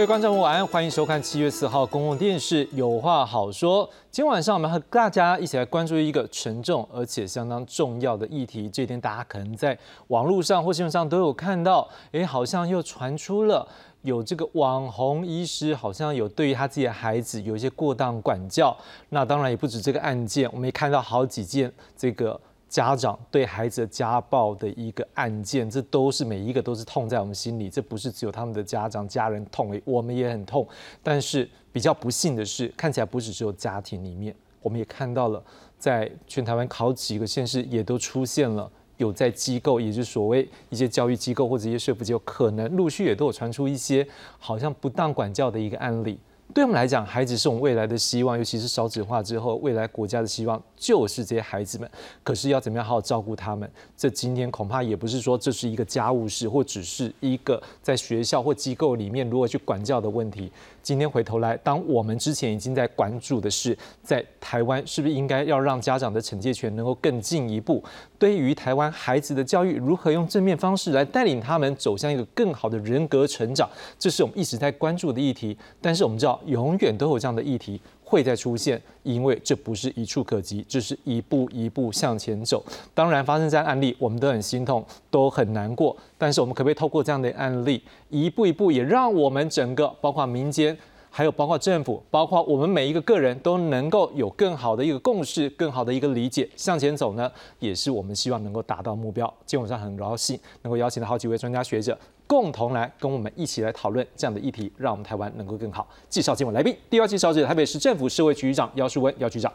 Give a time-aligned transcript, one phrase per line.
[0.00, 3.86] 各位观众晚安，欢迎收看七月四号公共电视《有话好说》。
[4.10, 8.66] 今晚上我们和大家一起来关注一个沉重而且相当重要的议题。
[8.70, 13.68] 这一天大家可能在网络上或新闻上都有看到，哎，好像又传出了
[14.00, 18.74] 有这个网红医师好像有对于他自己的孩子有一些过当管教。
[19.10, 22.40] 那当然也不止这个案件，我们也看到好几件这个。
[22.70, 27.68] 家长对孩子的家暴的一个案件，这都是每一个都是痛在我们心里。
[27.68, 30.64] 这不是只有他们的家长家人痛，我们也很痛。
[31.02, 35.42] 但是比较不幸的是，看起来不是只有家庭里面，我们也看到了，
[35.78, 44.06] 在全台湾好几个县市也都出现了有在机构，也就是所谓一些教育机构或者一些社福机构，可能陆续也都有传出一些
[44.38, 46.16] 好像不当管教的一个案例。
[46.52, 51.88] 对我们来讲，孩子是我们未来的希望，尤其是少子化之后，未来国家的希望就是这些孩子们。
[52.24, 53.70] 可是要怎么样好好照顾他们？
[53.96, 60.50] 这今天恐怕也不是说这是一个家务事，或只是一个在学校或机构里面如何去管教的问题。
[60.82, 67.82] 今天回头来，当我们之前已经在关注的是，在台湾是不是应该要让家长的惩戒权能够更进一步？
[68.18, 73.68] 对于台湾孩子的教育，如何用正面方式来带领他们走向一个更好的人格成长？
[73.98, 75.56] 这是我们一直在关注的议题。
[75.80, 76.38] 但是我们知道。
[76.46, 82.64] 永远都有这样的议题会再出现，因为这不是一触可及，这是一步一步向前走。
[82.92, 85.96] 当然，发生这样案例，我们都很心痛，都很难过。
[86.18, 90.76] 但是，我们可不可以透过这样的案例，一步一步，也让我们整个，包括民间，
[91.08, 97.30] 还有包括政府，包括我们每一个个人，都能够有更好的一个共识，更好的一个理解，向前走呢？
[97.60, 99.32] 也是我们希望能够达到目标。
[99.46, 101.96] 今天晚上很高兴能够邀请到好几位专家学者。
[102.30, 105.84] 共同来跟我们一起来讨论这样的议题，让我们台湾能够更好。
[106.08, 109.52] 介绍今晚来宾，第二介绍是台北市政府社会局局长姚淑文，姚局长。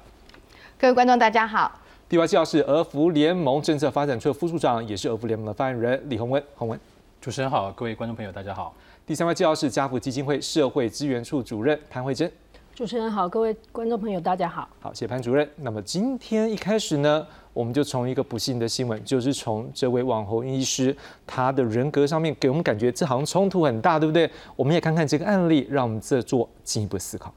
[0.78, 1.80] 各位观众大家好。
[2.10, 6.78] 第二介绍是俄福联盟政策发展处副处长，也是俄福联盟的发言人李宏文，宏文。
[7.22, 8.76] 主持人好，各位观众朋友大家好。
[9.08, 12.30] 第三位介绍是家福基金会社会资源处主任潘慧珍。
[12.74, 14.68] 主持人好，各位观众朋友大家好。
[14.82, 15.50] 好，谢潘主任。
[15.56, 17.26] 那么今天一开始呢？
[17.56, 20.96] 我们就从一个不幸的新闻，就是从这位网红医师
[21.26, 24.30] 他的人格上面，给我们感觉这好像冲突很大，对不对？
[24.58, 27.34] 我们也看看这个案例，让我们再做进一步思考。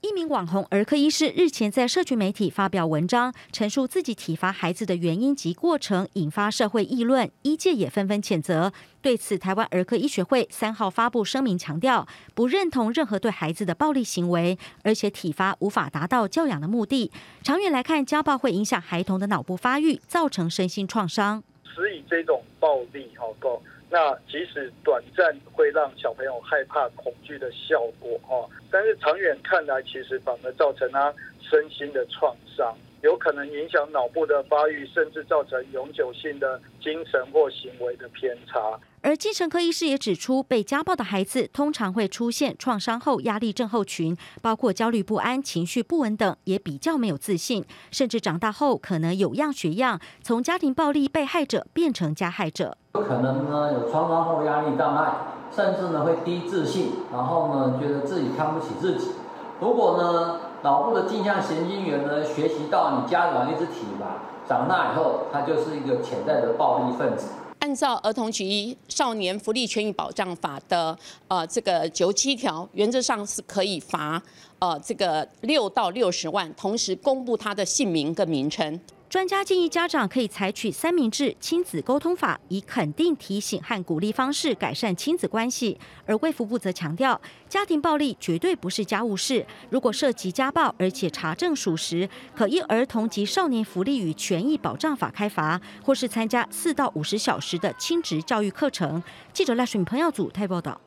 [0.00, 8.72] 一名网红儿科医师日前在社群媒体发表文章，陈述自己体罚孩子的原因及过程，引发社会议论，医界也纷纷谴责。
[9.02, 17.10] 对此，台湾儿科医学会三号发布声明，强调不认同任何对孩子的暴力行为，而且体罚无法达到教养的目的。
[17.42, 21.42] 长远来看，家暴会影响孩童的脑部发育，造成身心创伤。
[21.74, 23.60] 所以这种暴力，哈，够。
[23.90, 38.78] 那即使短暂会让小朋友害怕、恐惧的效果，哦，但是长远看来，其实反而造成他身心的创伤，有可能影响脑部的发育，甚至造成永久性的精神或行为的偏差。
[39.00, 52.76] 而精神科医师也指出，被家暴的孩子通常会出现创伤后压力症候群，包括焦虑不安、情绪不稳等，也比较没有自信，甚至长大后可能有样学样，从家庭暴力被害者变成加害者。
[53.02, 55.12] 可能呢有创伤后压力障碍，
[55.54, 59.12] 甚至呢会低自信，然后呢觉得自己看不起自己。
[59.60, 67.28] 如果呢脑部的镜像神经元呢学习到你家长一直体罚，长大以后他就是一个潜在的暴力分子。
[67.60, 74.22] 按照儿童及少年福利权益保障法的呃这个九七条，原则上是可以罚
[74.60, 78.80] 呃这个六到六十万，同时公布他的姓名跟名称。
[79.08, 85.78] 专家建议家长可以采取三明治亲子沟通法，以肯定、提醒和鼓励方式改善亲子关系。
[86.04, 99.02] 而卫福部则强调，家庭暴力绝对不是家务事，如果涉及家暴，而且查证属实，可依儿童及少年福利与权益保障法开罚，或是参加四到五十小时的亲职教育课程。
[99.32, 100.78] 记者赖水朋友组台报道。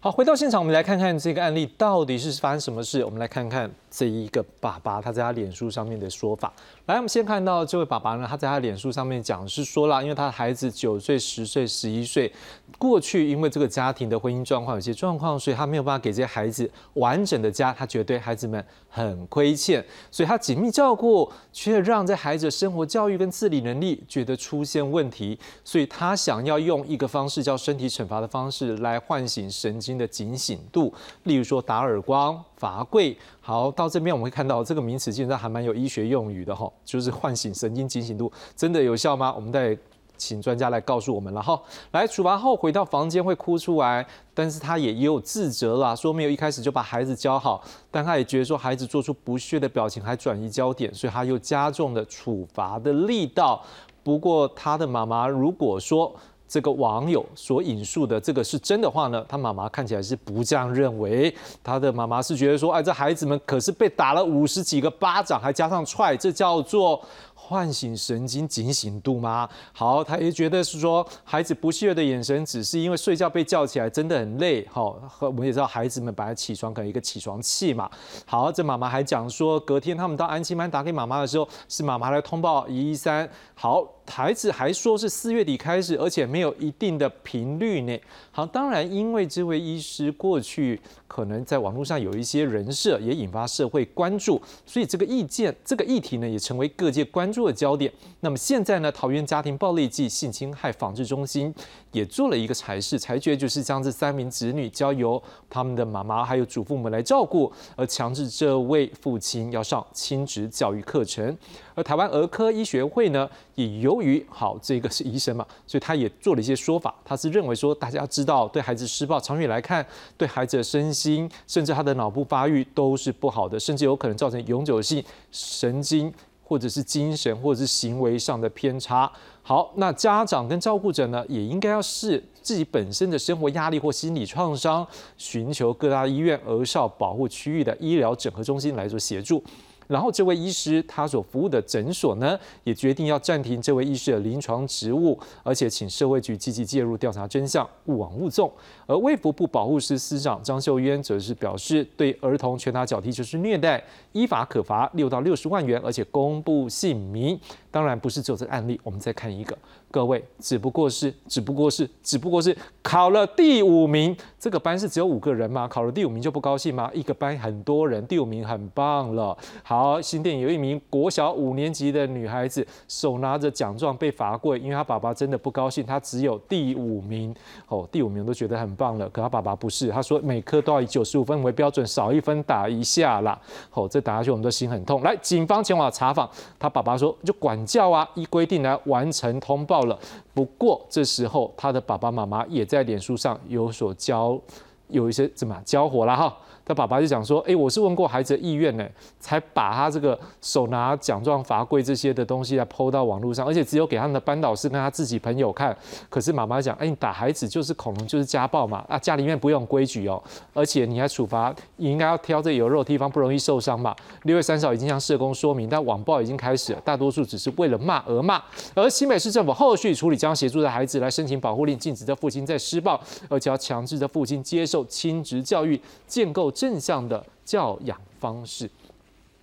[0.00, 3.04] 好，回到现场，我们来看看这个案例到底是发生什么事。
[3.04, 3.70] 我们来看看。
[3.96, 6.52] 这一个爸爸他在他脸书上面的说法，
[6.84, 12.30] 来，我们先看到这位爸爸呢，他在他脸书上面讲是说了，因为他的孩子九岁、十岁、十一岁，
[12.76, 30.92] 过去因为这个家庭的婚姻状况有些状况，所以他没有办法给这些孩子完整的家，他觉得对孩子们很亏欠，所以他紧密照顾，却让这孩子生活教育跟自理能力觉得出现问题，所以他想要用一个方式叫身体惩罚的方式来唤醒神经的警醒度，
[31.22, 32.44] 例如说打耳光。
[32.56, 39.32] 罚跪，好，到这边我们会看到这个名词，现在还蛮有医学用语的哈，就是唤醒神经警醒度，真的有效吗？
[39.34, 39.76] 我们再
[40.16, 41.60] 请专家来告诉我们了哈。
[41.92, 53.62] 来，处罚后回到房间会哭出来，但是他也也有自责啦，说没有一开始就把孩子教好，但他也觉得说孩子做出不屑的表情，还转移焦点，所以他又加重了处罚的力道。
[54.02, 56.14] 不过他的妈妈如果说。
[56.48, 67.02] 这个网友所引述的这个是真的话呢，他妈妈看起来是不这样认为，他的妈妈是觉得说，哎，这孩子们可是被打了五十几个巴掌，还加上踹，这叫做。
[67.38, 69.48] 唤醒神经警醒度吗？
[69.72, 74.66] 好，他也觉得是说孩子不屑的眼神，只是因为睡觉被叫起来真的很累。
[74.68, 77.88] 好，我们也知道孩子们本来起床可能一个起床气嘛。
[78.24, 83.30] 好，这妈妈还讲说，隔天他们到安亲班打给妈妈的时候，是妈妈来通报一一三。
[83.54, 83.95] 好。
[84.06, 87.98] 台子还说是四月底开始，而且没有一定的频率呢。
[88.30, 97.92] 好，当然因为这位医师过去可能在网络上有一些人设，也引发社会关注，所以这个意见、这个议题呢，也成为各界关注的焦点。
[98.20, 101.54] 那么现在呢，桃园家庭暴力暨性侵害防治中心
[101.92, 111.36] 也做了一个裁示，裁决就是将这三名子女交由他们的妈妈还有祖父母来照顾，而强制这位父亲要上亲职教育课程。
[111.74, 116.94] 而台湾儿科医学会呢，也由于好这个是医生嘛，所以他也做了一些说法。
[117.04, 119.86] 他是认为说，大家知道对孩子施暴，长远来看，
[120.16, 126.12] 对孩子的身心，甚至他的脑部发育都是不好的，甚至有可能造成永久性神经
[126.42, 129.10] 或者是精神或者是行为上的偏差。
[129.42, 134.86] 好，那家长跟照顾者呢，也应该要视自己本身的生活压力或心理创伤，
[135.18, 139.42] 寻求各大医院儿少保护区域的医疗整合中心来做协助。
[139.86, 148.50] 然后这位医师他所服务的诊所呢，也决定要暂停这位医师的临床职务，而且请社会局积极介入调查真相，勿枉勿纵。
[148.86, 153.82] 而卫福部保护司司长张秀渊则是表示，对儿童拳打脚踢就是虐待，
[154.16, 157.38] 依法可罚六到六十万元，而且公布姓名。
[157.70, 159.56] 当然不是只有这个案例，我们再看一个。
[159.90, 164.16] 各位，只不过是，只不过是，只不过是考了第五名。
[164.38, 165.68] 这个班是只有五个人吗？
[165.68, 166.90] 考了第五名就不高兴吗？
[166.94, 169.36] 一个班很多人，第五名很棒了。
[169.62, 177.34] 好，新店有一名国小五年级的女孩子，手拿着奖状被罚跪，因为她爸爸真的不高兴，她只有第五名。
[177.68, 183.38] 哦，第五名都觉得很棒了，可她爸爸不是，他说每科都要以九十五分为标准，少一分打一下啦。
[183.74, 185.02] 哦，这打下去我们都心很痛。
[185.02, 186.30] 来，警方前往查访，
[186.60, 189.82] 他爸爸说就管教啊，依规定来完成通报。
[189.86, 189.98] 了，
[190.32, 194.38] 不过这时候他的爸爸妈妈也在脸书上有所交，
[194.86, 196.32] 有一些怎么交火了哈。
[196.66, 198.84] 他爸爸就讲说：“哎，我是问过孩子的意愿呢，
[199.20, 205.74] 才把他这个手拿奖状罚跪这些的东西来抛到网络上，而且只有给他们的班导师跟他自己朋友看。
[206.10, 208.84] 可是妈妈讲：哎，你打孩子就是恐龙，就是家暴嘛！
[208.88, 210.20] 啊，家里面不用规矩哦，
[210.52, 213.94] 而且你还处罚，你应该要挑这有肉的地方，不容易受伤嘛。
[214.24, 218.42] 六月三十号已经向社工说明，但网暴已经开始了，大多数只是为了骂而骂。
[218.74, 226.50] 而新北市政府后续处理将协助的孩子来申请保护令，禁止的父亲再施暴，而且要强制的父亲接受亲职教育，建构。
[226.56, 228.68] 正向的教养方式，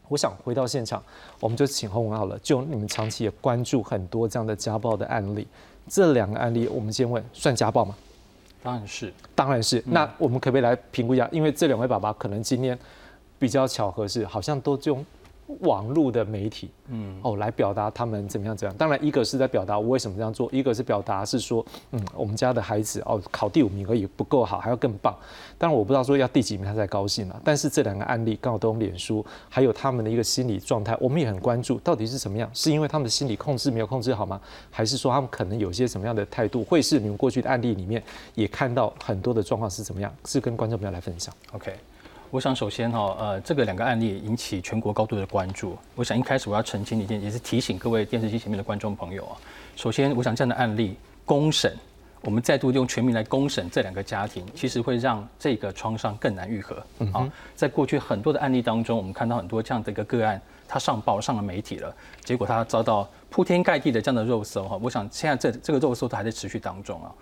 [0.07, 1.01] 我想回到现场，
[1.39, 2.39] 我们就请洪文好了。
[2.39, 5.47] 就你们长期也关注很多这样的家暴的案例，
[5.87, 7.95] 这两个案例，我们先问，算家暴吗？
[8.63, 9.83] 当然是，当然是。
[9.85, 11.29] 那我们可不可以来评估一下？
[11.31, 12.75] 因为这两位爸爸可能今天
[13.37, 15.05] 比较巧合是，好像都用。
[15.59, 18.77] 网络的媒体，嗯，哦，来表达他们怎么样怎样。
[18.77, 25.15] 当然，一个是在表达我为什么这样做，一个是表达是说，嗯，我们家的孩子哦，考第五名而已不够好，还要更棒。
[25.57, 27.41] 当然，我不知道说要第几名他才高兴了。
[27.43, 32.49] 但是这两个案例刚好都用脸书，还有他们的一个心理状态，我们也很关注，到底是什么样？
[32.53, 34.39] 是因为他们的心理控制没有控制好吗？
[34.71, 36.63] 还是说他们可能有些什么样的态度？
[36.63, 38.01] 会是你们过去的案例里面
[38.33, 40.13] 也看到很多的状况是怎么样？
[40.25, 41.33] 是跟观众朋友来分享。
[41.51, 41.73] OK。
[42.33, 45.77] 我想首先哈，呃，这个两个案例引起全国高度的关注。
[45.93, 49.37] 我想一开始我要澄清一件，也是提醒各位电视机前面的观众朋友啊。
[49.75, 51.77] 首先，我想这样的案例公审，
[52.21, 56.83] 我们再度用全民来公审这两个家庭，其实会让这个创伤更难愈合。
[57.11, 64.79] 啊，在过去很多的案例当中，我们看到很多这样的一个个案，他上报上了媒体了，结果他遭到铺天盖地的这样的肉搜哈。
[64.81, 67.13] 我想现在这这个肉搜都还在持续当中啊。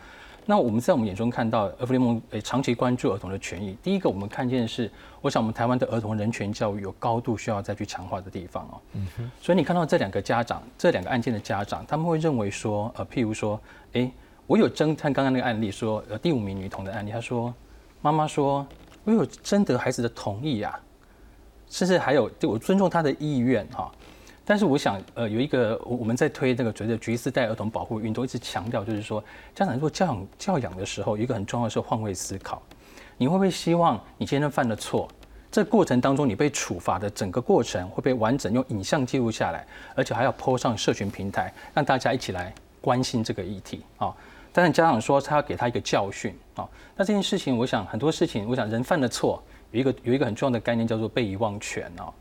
[0.51, 3.77] 那我们在我们眼中看到，儿福联盟诶长期关注儿童的权益。
[3.81, 4.91] 第一个，我们看见的是，
[5.21, 8.81] 我想我们台湾的儿童人权教育有高度需要再去强化的地方哦。
[8.91, 9.31] 嗯哼。
[9.39, 13.57] 所以你看到这两个家长，这两个案件的家长，他们会认为说，呃，譬如说，
[13.93, 14.11] 诶，
[14.45, 17.53] 我有征看刚刚那个案例说，呃，第五名女童的案例，他说，
[18.01, 18.67] 妈妈说，
[19.05, 20.77] 我有征得孩子的同意呀，
[21.69, 23.89] 甚至还有，对我尊重他的意愿哈。
[24.51, 29.23] 但是我想，呃，有一个我我们在推那个所谓的橘子带儿童保护运动，一直强调就是说，
[29.55, 32.61] 家长做教养教养的时候，一个很重要的是换位思考。
[33.15, 35.07] 你会不会希望你今天犯了错，
[35.49, 39.65] 这过程当中你被处罚的整个过程会被完整用影像记录下来，
[39.95, 44.13] 而且还要抛上社群平台，让大家一起来关心这个议题啊？
[44.51, 46.67] 但是家长说他要给他一个教训啊，
[46.97, 49.41] 那这件事情，我想很多事情，我想人犯了错，
[49.71, 52.11] 有一个有一个很重要的概念叫做被遗忘权啊。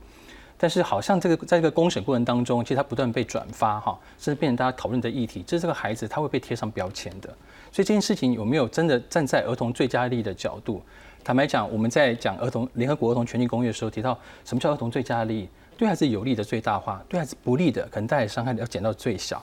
[0.62, 5.42] 但是好像这个在这个公审过程当中，其实它不断被转发哈，甚至变成大家讨论的议题。
[5.46, 7.28] 这是这个孩子他会被贴上标签的。
[7.72, 10.82] 所以这件事情有没有真的站在儿童最佳利益的角度？
[11.24, 15.48] 坦白讲，我们在讲儿童联合国儿童权利公约的时候提到，什么叫儿童最佳利益？
[15.78, 19.42] 对孩子有利的最大化，对孩子不利的可能带来伤害的要减到最小。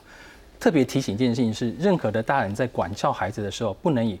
[0.60, 4.20] 特别提醒一件事情是，任何的大人在管教孩子的时候，不能以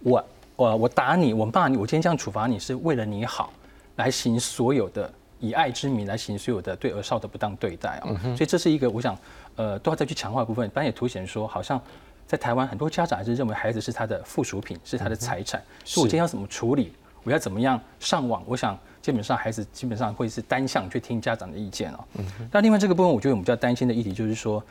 [0.00, 0.24] 我
[0.56, 3.52] 我我打你，我骂你，我今天这样处罚你是为了你好，
[3.96, 5.12] 来行所有的。
[5.40, 9.16] 以爱之名来行所有的对儿少的不当对待啊，所以这是一个我想，
[9.56, 10.68] 呃，都要再去强化部分。
[10.70, 11.80] 当然也凸显说，好像
[12.26, 15.62] 在台湾很多家长还是认为孩子是他的附属品，是他的财产。
[15.84, 16.92] 所以我今天要怎么处理？
[17.24, 18.42] 我要怎么样上网？
[18.46, 22.04] 我想基本上孩子基本上会是单向去听家长的意见啊。
[22.50, 24.62] 那另外这个部分，我觉得我们比较担心的议题就是说，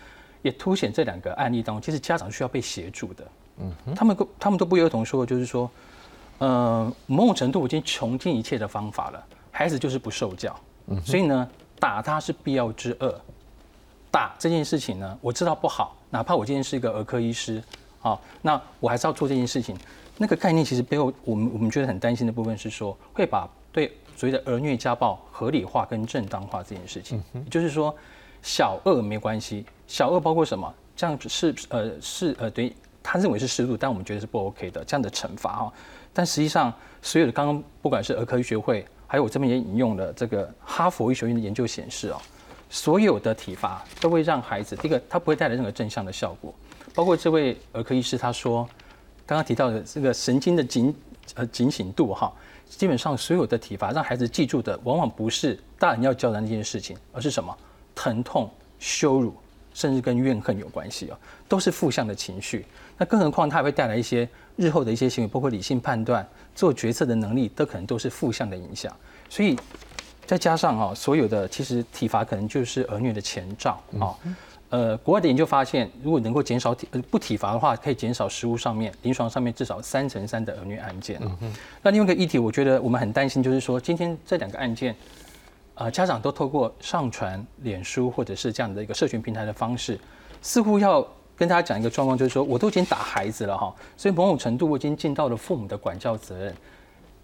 [0.41, 3.27] 也凸显这两个案例当中，其实家长需要被协助的。
[3.59, 5.69] 嗯，他们他们都不约而同说，就是说，
[6.39, 9.25] 呃，某种程度我已经穷尽一切的方法了。
[9.57, 10.55] 孩子就是不受教，
[11.03, 11.49] 所以呢，
[11.79, 13.19] 打他是必要之恶。
[14.11, 17.59] 打这件事情呢，我知道不好，哪怕我今天是一个儿科医师，
[18.03, 19.75] 啊，那我还是要做这件事情。
[20.15, 27.23] 那个概念其实背后，我们我们觉得很担心的部分是说，会把对所谓的儿虐家暴合理化跟正当化这件事情。
[27.49, 27.95] 就是说，
[28.43, 30.71] 小恶没关系，小恶包括什么？
[30.95, 32.71] 这样是呃是呃对，
[33.01, 35.73] 他认为是适度，但我们觉得是不 OK 的这样的惩罚啊。
[36.13, 36.71] 但实际上，
[37.01, 38.85] 所有的刚刚不管是儿科医学会。
[39.07, 42.21] 还有我这边也引用了这个哈佛医学院的研究显示哦，
[42.69, 46.53] 所有的体罚都会让孩子，第一个它不会带来任何正向的效果，
[46.93, 48.67] 包括这位儿科医师他说，
[49.25, 50.93] 刚刚提到的这个神经的警
[51.35, 52.31] 呃警醒度哈，
[52.67, 57.55] 基本上所有的体罚让孩子记住的，往往不是大人要教的那件事情，而是什么
[57.95, 59.33] 疼痛、羞辱，
[59.73, 62.65] 甚至跟怨恨有关系哦，都是负向的情绪。
[62.97, 66.27] 那更何况它还会带来一些日后的一些行为，包括理性判断。
[66.55, 68.91] 做决策的能力都可能都是负向的影响，
[69.29, 69.55] 所以
[70.25, 74.17] 再加上啊，所有的其实体罚可能就是儿虐的前兆啊。
[74.69, 81.19] 呃，国外的研究发现，如果能够减少体呃不体罚的话，可以减少食物上面、临床上面至少三成三的儿虐案件。
[81.21, 84.95] 嗯那另外一个议题，我觉得我们很担心，就是说今天这两个案件，
[85.75, 89.99] 呃，家长都透过上传脸书或者是这样的一个社群平台的方式，
[90.41, 91.07] 似乎要。
[91.37, 96.53] 跟大家讲一个状况，就是说我都已经打孩子了哈，所以某种程度我已经尽到了父母的管教责任。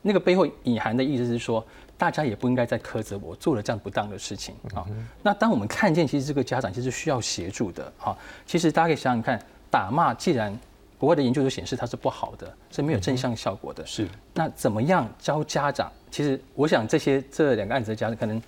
[0.04, 1.66] 那个背后隐含的意思是说，
[1.98, 4.86] 大家也不应该再苛责我做了这样不当的事情啊。
[5.24, 8.16] 那当我们看见其实这个家长其实需要协助的哈，
[8.46, 9.42] 其实大家可以想想看，
[9.72, 10.56] 打骂既然
[11.00, 13.84] 国外的研究都显示它是不好的，是没有正向效果的。
[13.86, 14.08] 是。
[14.34, 15.92] 那怎么样教家长？
[16.12, 18.40] 其实我想这些这两个案子的家长可能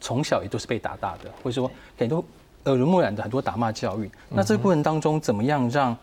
[0.00, 2.24] 从小也都是被打大的，或者说很多。
[2.64, 5.96] 耳濡目染的很多打骂教育，那这个过程当中怎么样让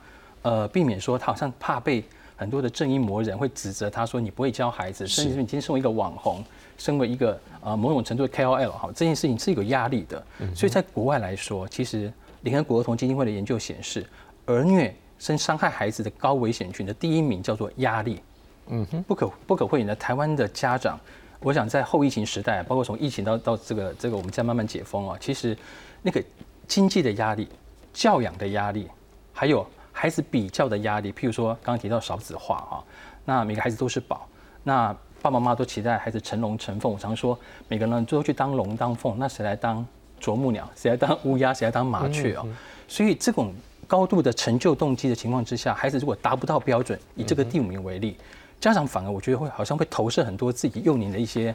[0.44, 2.04] 呃避免说他好像怕被
[2.36, 6.44] 很多的正义魔人会指责他说你不会教孩子，甚至你今天身为一个网红，
[6.78, 10.24] 身为一个呃某种程度的 KOL 哈，这件事情是有压力的。
[10.56, 14.06] 所以在国外来说，其实联合国儿童基金会的研究显示，
[14.46, 18.20] 儿虐生伤害孩子的高危险群的第一名叫做压力。
[18.68, 21.00] 嗯哼，不可不可讳言的，台湾的家长，
[21.40, 25.58] 我想在后疫情时代，包括从疫情到到这个这个我们在慢慢解封啊，其实
[26.04, 26.24] 那个。
[26.68, 27.48] 经济的压力、
[27.94, 28.88] 教养的压力，
[29.34, 32.80] 还有孩子比较的压力，譬如说刚刚提到少子化啊，
[33.26, 34.28] 那每个孩子都是宝，
[34.64, 36.92] 那爸爸妈妈都期待孩子成龙成凤。
[36.92, 37.38] 我常说，
[37.68, 39.86] 每个人都去当龙当凤，那谁来当
[40.20, 40.70] 啄木鸟？
[40.76, 41.54] 谁来当乌鸦？
[41.54, 42.46] 谁来当麻雀啊？
[42.88, 43.54] 所以这种
[43.86, 48.18] 高度的成就动机的情况之下，孩子如果达不到标准，以这个第五名为例，
[48.60, 51.54] 家长反而我觉得会好像会投射很多自己幼年的一些。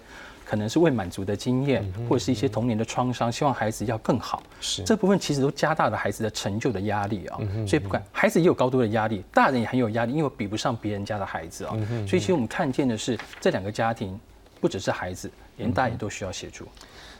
[0.48, 4.40] 可能是未满足的经验，或者是一些童年的创伤，希望孩子要更好。
[4.60, 7.38] 是这部分其实都加大了孩子的成就的压力啊。
[7.66, 11.76] 所以不管孩子也有高度的压力，大人也很有压力，因为比不上别人家的孩子啊。
[12.06, 14.18] 所以其实我们看见的是这两个家庭，
[14.60, 16.68] 不只是孩子，连大人都需要协助。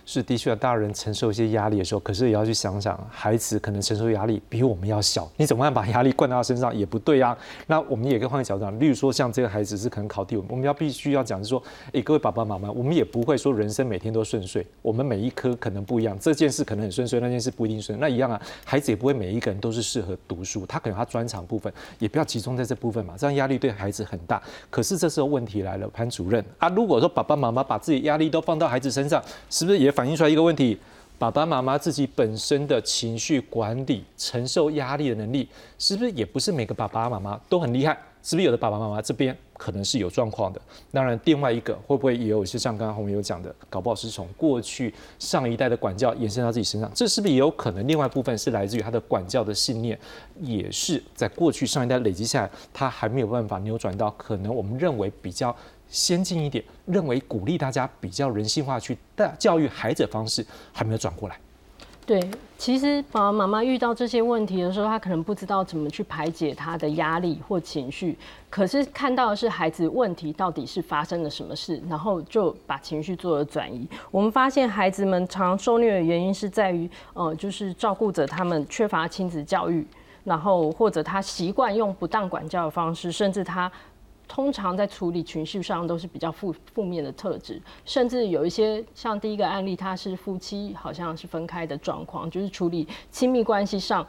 [0.07, 7.37] 是的确，大人承受一些压力的时候，可是也要去想想，孩子可能承受压力比我们要小，你怎么样把压力灌到他身上也不对啊。
[7.67, 11.61] 那我们也可以换个角度讲，例如说像这个孩子是可能考第五，我们要必须要讲是说，
[11.93, 24.41] 哎，各位爸爸妈妈，我们也不会说人生每天都顺遂，我们每一科可能不一样，这件事可能很顺遂，那件事不一定顺，那一样啊，孩子也不会每一个人都是适合读书，他可能他专长部分也不要集中在这部分嘛，这样压力对孩子很大。
[24.71, 29.21] 可是这时候问题来了，潘主任啊，如果说爸爸妈妈把自己压力都放到孩子身上，
[29.51, 30.79] 是不是也反映出来一个问题？
[31.19, 35.49] 爸爸妈妈自己本身的情绪管理、承受压力的能力，
[35.79, 37.97] 是不是也不是每个爸爸妈妈都很厉害？
[38.23, 40.61] 是不是有的爸爸妈妈这边可能是有状况的？
[40.93, 47.89] 当然，另外一个会不会也有一些像刚刚红有讲的，搞不好是从过去上一代的管教延伸到自己身上，这是不是也有可能？
[47.89, 49.99] 另外一部分是来自于他的管教的信念，
[50.43, 55.55] 也是在过去上一代累积下来，他还没有办法扭转到可能我们认为比较
[55.89, 61.39] 先进一点，认为鼓励大家比较人性化去带教育孩子的方式，还没有转过来。
[62.05, 62.21] 对，
[62.57, 68.17] 其实爸爸妈妈遇到这些问题的时候，他可能不知道怎么去排解他的压力或情绪，
[68.49, 73.89] 可是看到的是孩子问题到底是发生了什么事，然后就把情绪做了转移。
[74.13, 79.85] 我们发现孩子们常受虐的原因是在于，呃，就是照顾者他们缺乏亲子教育，
[80.23, 83.71] 然后或者他习惯用不当管教的方式，甚至他。
[84.29, 94.07] 通常在处理情绪上都是比较负负面的特质，甚至有一些像第一个案例，他是夫妻好像是分开的状况，就是处理亲密关系上，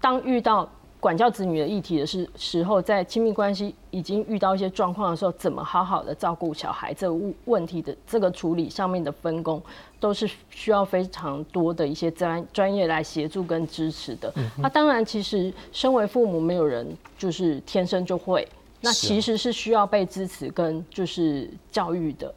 [0.00, 0.68] 当遇到
[1.00, 9.62] 管教子女的议题的时时候，在亲密关系已经遇到一些状况的时候，怎么好好的照顾小孩这问问题的这个处理上面的分工，
[10.00, 14.32] 都是需要非常多的一些专专业来协助跟支持的。
[14.56, 16.84] 那当然，其实身为父母，没有人
[17.16, 18.48] 就是天生就会。
[18.80, 22.32] 那其实是需要被支持跟就是教育的。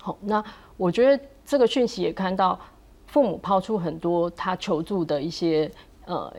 [0.00, 0.42] 好，那
[0.76, 2.58] 我觉得这个讯息也看到
[3.06, 5.70] 父母抛出很多他求助的一些
[6.06, 6.32] 呃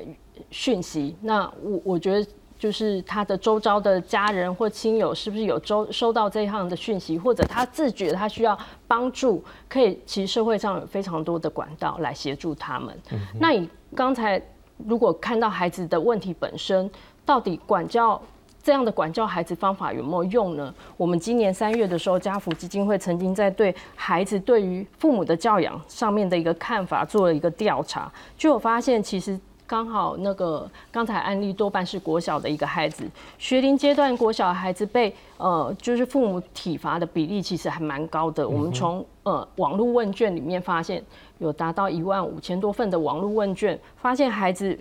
[0.50, 1.16] 讯息。
[1.22, 12.96] 那我我觉得就是他的周遭的家人或亲友是不是有收收到这一项的讯息，或者他自觉他需要帮助，可以其实社会上有非常多的管道来协助他们。
[13.40, 14.42] 那你刚才
[14.78, 16.90] 如果看到孩子的问题本身，
[17.26, 18.22] 到底管教？
[18.66, 20.74] 这样的管教孩子方法有没有用呢？
[20.98, 33.08] 我们今年三月的时候，家福基金会曾经在对孩子对于父母的教养上面的一个看法做了一个调查，就有发现，其实刚好那个刚才案例多半是国小的一个孩子，
[33.38, 38.50] 学龄阶段国小孩子被呃就是父母体罚的比例其实还蛮高的。
[38.50, 41.04] 我们从呃网络问卷里面发现，
[41.38, 44.76] 有达到一万五千多份的网络问卷，发现孩子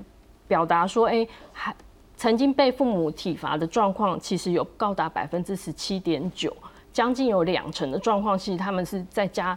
[0.49, 1.76] 表达说，哎，还。
[2.16, 6.54] 曾经被父母体罚的状况，其实有高达百分之十七点九，
[6.92, 9.57] 将近有两成的状况，其实他们是在家，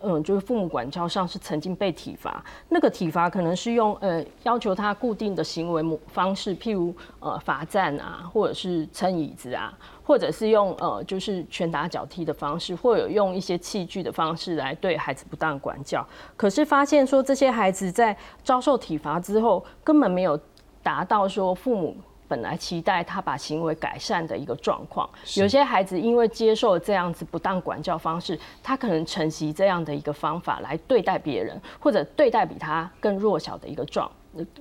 [0.00, 2.44] 嗯，就是父母管教上是曾经被体罚。
[2.68, 9.72] 那个体罚可能是用呃要求他固定的行为模方式，譬如呃罚站啊，或者是撑椅子啊，
[10.04, 16.06] 或者是用呃就是拳打脚踢的方式，或者用一些器具的方式来对孩子不当管教。
[16.36, 20.38] 可是发现说这些孩子在遭受体罚之后，根本没有。
[20.84, 21.96] 达到说父母
[22.28, 34.08] 本来期待他把行为改善的一个状况，有些孩子因为接受这样子不当管教方式，他可能承袭这样的一个方法来对待别人，或者对待比他更弱小的一个状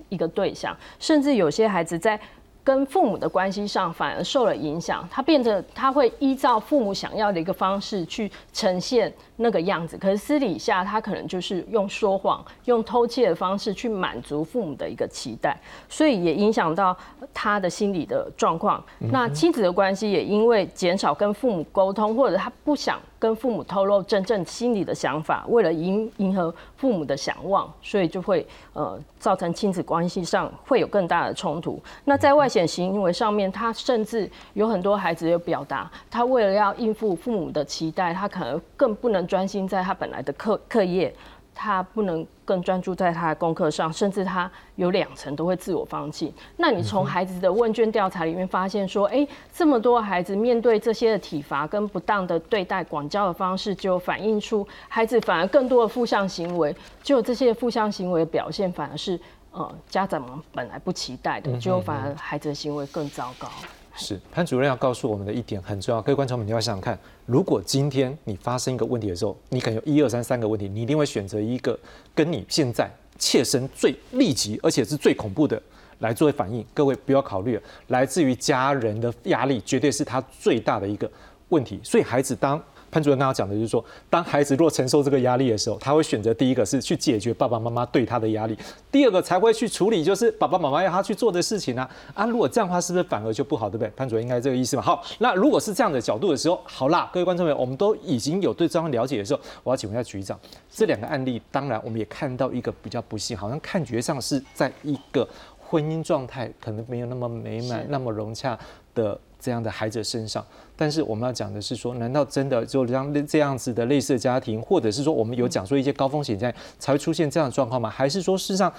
[0.09, 2.19] 一个对象，甚至有些孩子在。
[2.63, 16.95] 跟父母的关系上反而受了影响，他变得他会依照父母想要的一个方式去呈现那个样子，可是私底下他可能就是用说谎、用偷窃的方式去满足父母的一个期待，所以也影响到
[17.33, 18.83] 他的心理的状况。
[18.99, 22.99] 那亲子的关系也因为减少跟父母沟通，或者他不想。
[23.23, 31.81] 跟父母透露真正心里的想法，为了迎迎合父母的想望，所以就会呃造成亲子关系上会有更大的冲突。
[32.03, 41.15] 那在外显行为上面，他甚至有很多孩子有表达，他为了要应付父母的期待，他可能更不能专心在他本来的课课业。
[41.55, 46.33] 他不能更专注在他的功课上，甚至他有两层都会自我放弃。
[46.57, 56.75] 那你从孩子的问卷调查里面发现说，哎，这么多孩子面对这些的体罚跟不当的对待管教的方式，就反映出孩子反而更多的负向行为。
[57.01, 59.19] 就这些负向行为表现，反而是
[59.51, 63.47] 呃家长们本来不期待的，就反而孩子的行为更糟糕。
[63.95, 71.77] 是潘主任要告诉我们的一点很重要，各位观众们，你要想想看，如果今天你发生一个问题的时候，你可能有一二三三个问题，你一定会选择一个
[72.15, 75.61] 跟你现在切身最立即而且是最恐怖的
[75.99, 76.65] 来作为反应。
[76.73, 81.09] 各位不要考虑来自于家人的压力，绝对是他最大的一个
[81.49, 81.79] 问题。
[81.83, 82.61] 所以孩子当。
[82.93, 88.55] 潘主任刚刚讲的就是说，当孩子若承受这个压力的时候，他会选择第一个是去解决爸爸妈妈对他的压力，
[88.91, 91.89] 第二个才会去处理就是爸爸妈妈要他去做的事情啊。
[92.13, 93.91] 啊，如果这样的话，是不是反而就不好，对不对？
[93.95, 94.83] 潘主任应该这个意思吧。
[94.83, 100.39] 好，那如果是这样的角度的时候，好啦，各位观众朋友，我们都已经有对这方了解的时候，我要请问一下局长，
[100.71, 105.27] 这两个案例，当然我们也看到一个比较不幸，好像看觉上是在一个
[105.59, 108.55] 婚姻状态可能没有那么美满、那么融洽
[108.93, 109.19] 的。
[109.43, 110.45] 这样的孩子身上，
[110.77, 117.89] 但是我们要讲的是说，难道真的就像这样子的类似家庭，或者是说我们有讲说一些高风险在才会出现这样的状况吗？
[117.89, 118.71] 还是说事实上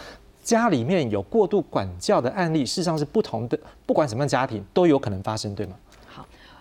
[0.42, 5.76] 家里面有过度管教的案例，事实上是不同的，不管什么样家庭都有可能发生，对吗？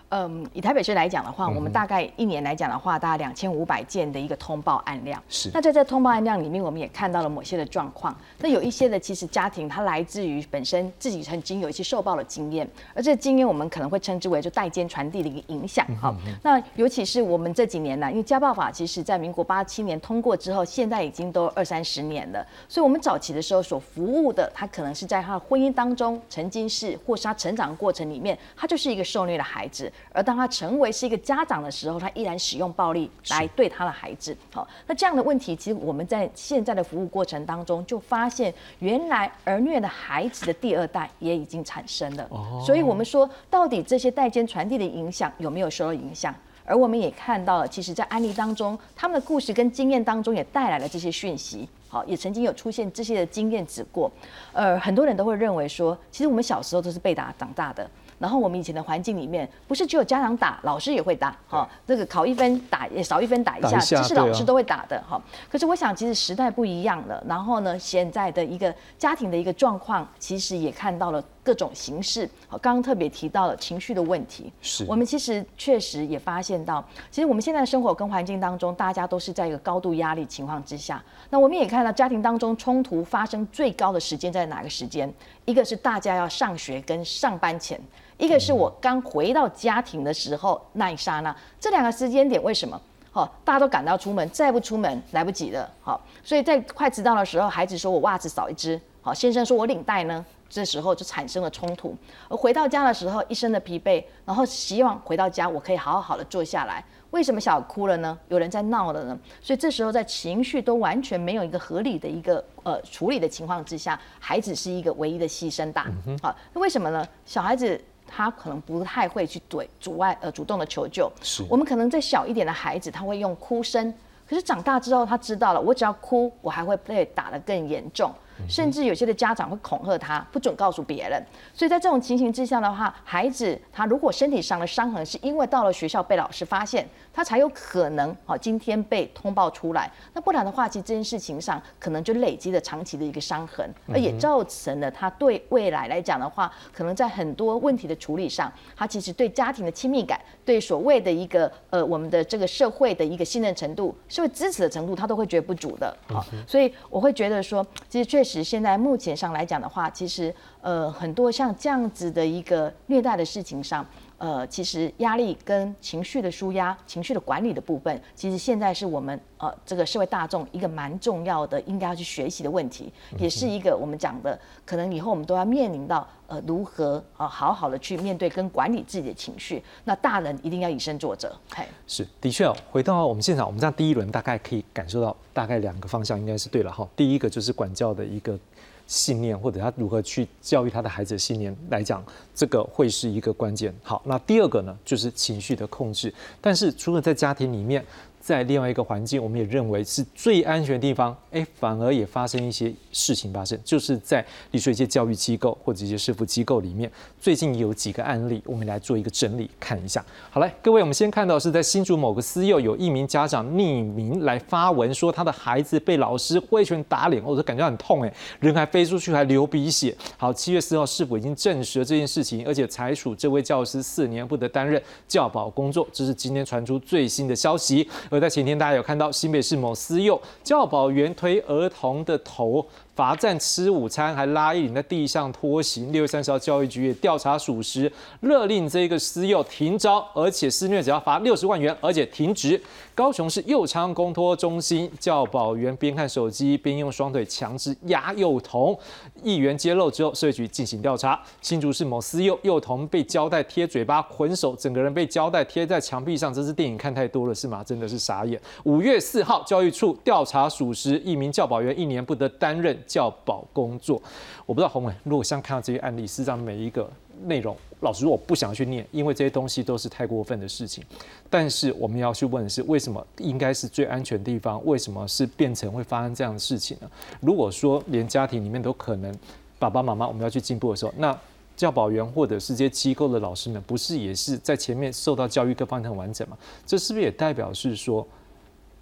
[0.08, 5.20] 好，嗯，以台北市来讲的话，我们大概一年来讲的话，大概两千五百件的一个通报案量。
[5.28, 5.50] 是。
[5.52, 8.14] 那在这通报案量里面，我们也看到了某些的状况。
[8.38, 15.86] 那有一些的，其实家庭它来自于本身自己曾经有一些受报的经验，而这经验我们可能会称之为就代间传递的一个影响。
[16.00, 34.36] 好，那尤其是我们这几年呢，因为家暴法其实在民国八七年通过之后，现在已经都二三十年了，所以我们早期的时候所服务的，他可能是在他的婚姻当中曾经是，或是他成长过程里面，他就是一个受虐的孩子，而当他成为为是一个家长的时候，他依然使用暴力来对他的孩子。
[34.52, 42.26] 好，那这样的问题，其实我们在现在的服务过程当中，就发现原来儿虐的孩子的第二代也已经产生了。
[42.28, 46.34] 哦，所以我们说，到底这些代间传递的影响有没有受到影响？
[46.66, 51.66] 而我们也看到了，其实，在案例当中，他们的故事跟经验当中也带来了这些讯息。
[51.88, 54.10] 好，也曾经有出现这些的经验指过。
[54.52, 57.88] 呃，很多人都会认为说，其实我们小时候都是被打长大的。
[58.24, 65.20] 然后我们以前的环境里面，不是只有家长打，老师也会打，哈，这个考一分打也少一分打一下，这是老师都会打的，哈。
[65.52, 72.28] 可是我想，其实时代不一样了，然后呢，现在的一个家庭的一个状况，其实也看到了各种形式。
[72.48, 81.00] 好，刚刚特别提到了情绪的问题，是我们其实确实也发现到，其实我们现在的生活跟环境当中，大家都是在一个高度压力情况之下。
[81.30, 85.12] 那我们也看到家庭当中冲突发生最高的时间在哪个时间？
[85.44, 87.78] 一个是大家要上学跟上班前。
[88.16, 92.80] 一个是我刚回到家庭的时候那一刹那，这两个时间点为什么？
[93.10, 95.68] 好，大家都赶到出门，再不出门来不及了。
[95.82, 101.96] 好，所以在快迟到的时候，孩子说我袜子少一只，好，先生说我领带呢，这时候就产生了冲突。
[102.28, 106.84] 而回到家的时候，一身的疲惫，然后希望回到家我可以好好的坐下来。
[107.10, 108.16] 为什么小孩哭了呢？
[108.28, 109.18] 有人在闹了呢？
[109.40, 115.90] 所以这时候在情绪都完全没有一个合理的一个呃处理的情况之下，孩子是一个唯一的牺牲大。
[116.22, 117.04] 好，那为什么呢？
[117.26, 117.80] 小孩子。
[118.06, 123.92] 他可能不太会去对阻碍呃主动的求救，是我们可能在小一点的孩子，他会用哭声，
[124.28, 128.12] 可是长大之后他知道了，我只要哭，我还会被打得更严重。
[128.48, 131.22] 甚至有些的家长会恐吓他，不准告诉别人。
[131.54, 139.90] 所以在这种情形之下的话，孩子他如果身体上的伤痕是因为到了学校被老师发现，他才有可能好今天被通报出来。
[140.12, 155.96] 那不然的话，其实这件事情上可能就累积了长期的一个伤痕，而也造成了他对未来来讲的话，可能在很多问题的处理上，他其实对家庭的亲密感，对所谓的一个呃我们的这个社会的一个信任程度、社会支持的程度，他都会觉得不足的。
[156.08, 158.23] 好，所以我会觉得说，其实确。
[158.24, 163.86] 实现在目前上来讲的话，其实呃很多像这样子的一个虐待的事情上，
[164.18, 179.62] 呃其实压力跟情绪的舒压、情绪的管理的部分，其实现在是我们呃这个社会大众一个蛮重要的应该要去学习的问题，也是一个我们讲的可能以后我们都要面临到呃如何呃好好的去面对跟管理自己的情绪。
[179.84, 181.34] 那大人一定要以身作则。
[181.54, 182.56] 嘿，是的确哦。
[182.70, 185.16] 回到我们现场，我们这样第一轮大概可以感受到。
[185.34, 186.88] 大概两个方向应该是对了哈。
[186.94, 188.38] 第一个就是管教的一个
[188.86, 193.74] 信念，或者他如何去教育他的孩子的信念来讲，这个会是一个关键。
[193.82, 196.12] 好，那第二个呢，就是情绪的控制。
[196.40, 197.84] 但是除了在家庭里面。
[198.24, 210.02] 在另外一个环境，我们也认为是最安全的地方，哎，反而也发生一些事情发生，就是在你说一些教育机构或者一些师傅机构里面，最近有几个案例，我们来做一个整理看一下。
[210.30, 219.94] 好嘞，各位，我们先看到是在新竹某个私幼，有一名家长匿名来发文说他的孩子被老师挥拳打脸，我都感觉很痛哎，人还飞出去还流鼻血。
[220.16, 227.86] 好，七月四号是否已经证实了这件事情，而且裁处这位教师四年不得担任教保工作，这是今天传出最新的消息。
[228.14, 232.64] 而在前天，大家有看到新北市某私幼教保员推儿童的头。
[232.94, 235.92] 罚站吃午餐，还拉一领在地上拖行。
[235.92, 242.60] 六月三十号，教育局也调查属实，勒令这个私幼停招，而且施虐只要罚六十万元，而且停职。
[242.94, 248.78] 高雄市幼昌公托中心教保员边看手机边用双腿强制压幼童，
[249.24, 251.20] 议员揭露之后，社局进行调查。
[251.42, 257.64] 新竹市某私幼幼童被胶带贴嘴巴、捆手，整个人被胶带贴在墙壁上，这是电影看太多了是吗？
[257.64, 258.40] 真的是傻眼。
[258.62, 262.78] 五月四号，教育处调查属实，一名教保员一年不得担任。
[262.86, 264.00] 教保工作，
[264.46, 266.90] 我不知道洪伟，如果像看到这些案例，事实上每一个
[267.24, 270.84] 内容，老实说我不想去念，因为这些东西都是太过分的事情。
[271.28, 276.90] 但是我们要去问的是，为什么应该是最安全的地方，为什么是变成会发生这样的事情呢？
[277.20, 279.14] 如果说连家庭里面都可能
[279.58, 281.18] 爸爸妈妈我们要去进步的时候，那
[281.56, 286.36] 教保员或者是这些机构的老师们，不是也是在前面受到教育各方面很完整吗？
[286.66, 288.06] 这是不是也代表是说？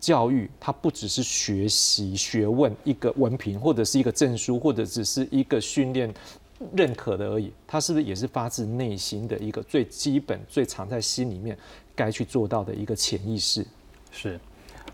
[0.03, 6.13] 教育它不只是学习学问一个文凭或者是一个证书或者只是一个训练
[6.75, 11.57] 认可的而已，它是不是也是发自内心的一个最基本、最藏在心里面
[11.95, 13.65] 该去做到的一个潜意识？
[14.11, 14.41] 是，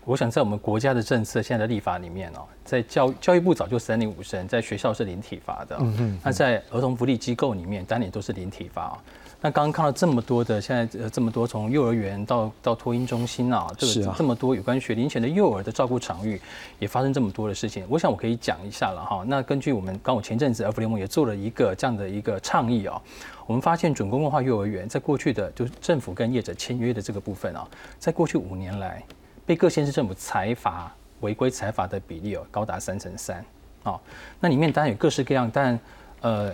[0.05, 9.01] 我想在我们国家的政策现在的立法里面哦，在教教育部早就三令五申，在学校是零体罚的，嗯嗯，那在儿童福利机构里面当然也都是零体罚。
[9.41, 16.41] 那刚刚看到这么多的，现在呃这么多从幼儿园到到托婴中心啊，这个这么多有关学龄前的幼儿的照顾场域，
[16.77, 17.85] 也发生这么多的事情。
[17.87, 19.23] 我想我可以讲一下了哈。
[19.25, 23.01] 那根据我们刚我前阵子 F 联盟也做了一个这样的一个倡议啊，
[23.47, 27.65] 我们发现准公共化幼儿园在过去的就是政府跟业者签约的这个部分啊，
[27.97, 29.01] 在过去五年来
[29.45, 33.45] 被各县市政府裁罚违规裁罚的比例哦高达三成三
[33.83, 33.97] 啊。
[34.41, 35.79] 那里面当然有各式各样，但
[36.19, 36.51] 呃。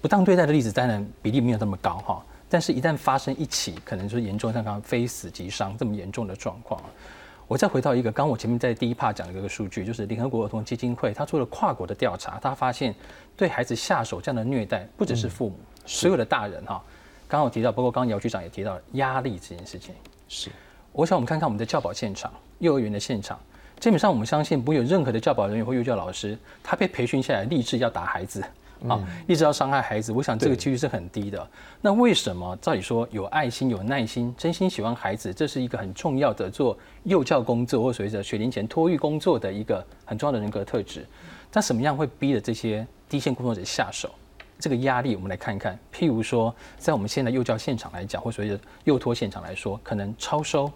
[0.00, 6.80] 不当对待的例子当然比例没有那么高哈，但是一旦发生一起，可能就是严重像刚刚非死即伤这么严重的状况。
[7.46, 12.94] 我再回到一个，刚我前面在第一 part 讲的一个数据，就是联合国儿童基金会他做了跨国的调查，他发现
[13.36, 16.82] 对孩子下手这样的虐待，不只是父母，所有的大人哈。
[17.28, 19.94] 刚刚我提到，包括刚刚姚局长也提到压力这件事情。
[20.28, 20.48] 是，
[20.92, 23.38] 我想我们看看我们的教保现场，幼儿园的现场，
[23.78, 28.42] 基本上我们相信不会有任何的教保人员或幼教老师，他被培训下来立志要打孩子。
[28.88, 31.48] 啊，一直要伤害孩子，我想这个几率是很低的。
[31.80, 32.56] 那为什么？
[32.62, 41.06] 照理说，有爱心、有耐心、真心喜欢孩子，这是一个很重要的做幼教工作或随着学龄前托育工作的一个很重要的人格特质。
[41.50, 44.10] 但什么样会逼着这些第一线工作者下手？
[44.58, 45.78] 这个压力，我们来看一看。
[45.92, 50.70] 譬如说，在我们现在幼教现场来讲，或随着幼托现场来说，可能超收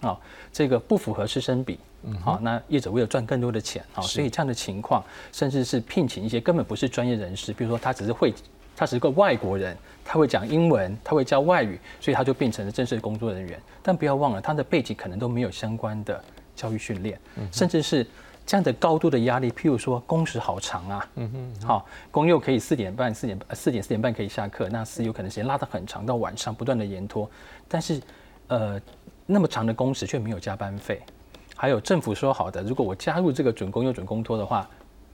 [0.00, 0.18] 啊，
[0.52, 1.78] 这个不符合师生比。
[2.22, 8.32] 好，那业者为了赚更多的钱，好，所以这样的情况，甚至是聘请一些根本不是专业人士，比如说他只是会，
[8.76, 13.60] 他只是个外国人，他会讲英文，他会教外语，所以他就变成了正式的工作人员。
[13.82, 16.22] 但不要忘了，他的背景可能都没有相关的
[16.54, 17.18] 教育训练，
[17.52, 18.06] 甚至是
[18.44, 19.50] 这样的高度的压力。
[19.50, 27.28] 譬如说，工时好长啊，嗯哼，好，工又可以四点半、四点四点四点半可以下课，那私有可能时间拉得很长，到晚上不断的延拖，
[27.68, 28.00] 但是，
[28.48, 28.80] 呃，
[29.24, 31.00] 那么长的工时却没有加班费。
[31.56, 34.68] 还有政府说好的，如果我加入这个准公又准公托的话，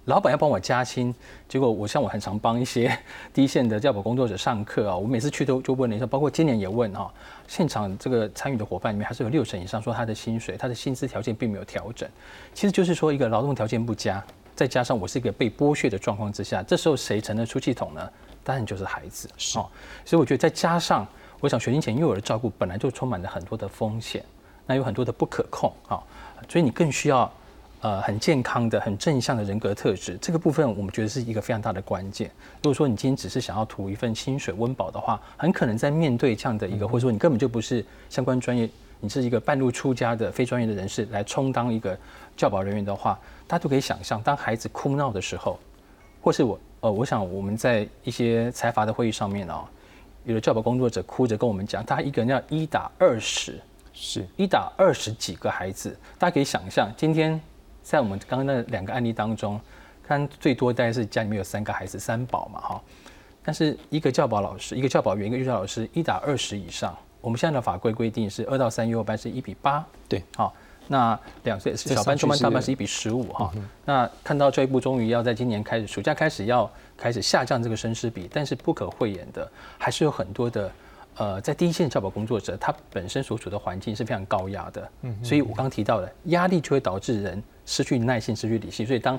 [0.07, 1.15] 老板要帮我加薪。
[1.49, 2.99] 结果我像我很常帮一些
[3.33, 7.09] 第一线的教保工作者上课啊，我每次去都就问了一下，包括今年也问哈，
[7.47, 12.09] 现场这个参与的伙伴里面还是有六成以上说他的薪水、他的薪资条件并没有调整。
[12.53, 14.21] 其实就是说一个劳动条件不佳，
[14.57, 18.11] 再加上我是一个被剥削的状况之下，这时候谁成了出气筒呢？
[18.43, 19.29] 当然就是孩子。
[19.57, 19.71] 哦，
[20.05, 21.07] 所以我觉得再加上，
[21.39, 24.25] 我想学龄前幼儿的照顾本来就充满了很多的风险，
[24.67, 26.03] 那有很多的不可控啊。
[26.49, 27.33] 所以你更需要，
[27.81, 30.17] 呃，很健康的、很正向的人格特质。
[30.21, 32.31] 这个部分我们觉得是一个非常大的关键。
[32.63, 38.69] 如果说你今天只是想要图一份薪水温饱的话，很可能在面对这样的一个，或者说你根本就不是相关专业，
[39.01, 41.99] 你是一个半路出家的非专业的人士来充当一个
[42.37, 45.59] 教保人员的话，大家都可以想象，当孩子哭闹的时候，
[46.21, 49.65] 或是我，呃，我想我们在一些财阀的会议上面哦，
[50.25, 53.61] 有的教保工作者哭着跟我们讲，他一个人要一打二十。
[53.93, 57.41] 是一打二十几个孩子，大家可以想象，今天
[57.83, 59.61] 在我们刚刚那两个案例当中，
[60.07, 62.83] 看最多大概是家里面有三个孩子，三宝嘛哈。
[63.45, 70.55] 但是一个教保老师，一个教保员，一个幼教老师，一打二十以上，我们现在的法规规定是二到三幼儿班是一比八，对，好，
[70.89, 73.53] 那两岁小班、中班、大班是一比十五哈。
[73.85, 80.73] 那看到这一步终于要在今年开始暑假开始要开始下降这个生师比，但是不可讳言的，还是有很多的。
[81.17, 88.87] 呃，在第一线教保工作者，他本身所处的环境是非常高压的，嗯，所以我刚提到的压力就会导致人失去耐性、失去理性。
[88.87, 89.19] 所以当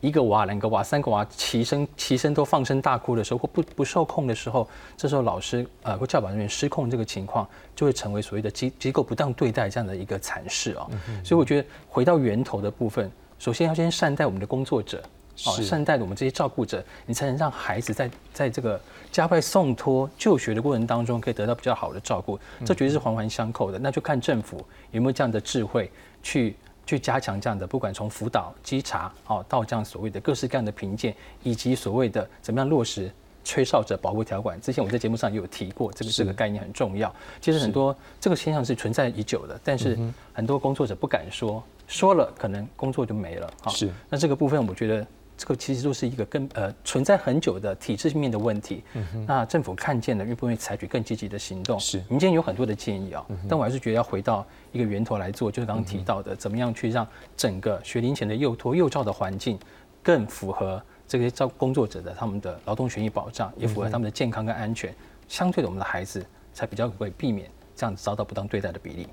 [0.00, 10.86] 一个娃、两个娃、三个娃齐声齐声都放声大哭的时候，或不不受控的时候，这时候老师呃或教保人员失控这个情况，就会成为所谓的机机构不当对待这样的一个惨事啊。
[11.24, 15.02] 所以我觉得回到源头的部分，首先要先善待我们的工作者。
[15.46, 18.80] 哦，善待我们这些照顾者，你才能让孩子在在这个
[19.12, 22.38] 加快送托就学的过程当中，可以得到比较好的照顾。
[22.64, 23.78] 这绝对是环环相扣的。
[23.78, 25.90] 那就看政府有没有这样的智慧，
[26.24, 33.08] 去去加强这样的，不管从辅导、稽查，哦，到这样所谓的各式各样的评鉴，以及所谓的怎么样落实
[33.44, 34.60] 吹哨者保护条款。
[34.60, 37.14] 之前我在节目上也有提过，这个这个概念很重要。
[37.40, 39.96] 其实很多这个现象是存在已久的，但是
[40.32, 43.48] 很多工作者不敢说，说了可能工作就没了。
[43.68, 43.88] 是。
[44.10, 45.06] 那这个部分，我觉得。
[45.38, 48.82] 这个其实都是一个根呃存在很久的体制面的问题。
[49.24, 51.78] 那政府看见了，愿不愿意采取更积极的行动？
[51.78, 59.56] 是民间有很多的建议啊，但我还是觉得要回到一个源头来做，就是刚刚提到的，怎么样去让整个学龄前的幼托幼教的环境
[60.02, 64.92] 更符合这些照工作者的他们的劳动权益保障，也符合他们的健康跟安全。
[65.28, 69.06] 相对的，我们的孩子才比较会避免这样子遭到不当对待的比例。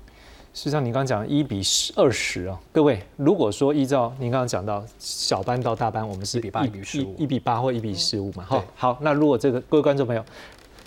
[0.56, 10.24] 实际上，您刚刚讲一比十二十啊，各位，如果说依照您刚刚讲到小班到大班，我们是一比八一比十五一比八或一比十五嘛，哈对，好，那如果这个各位观众朋友，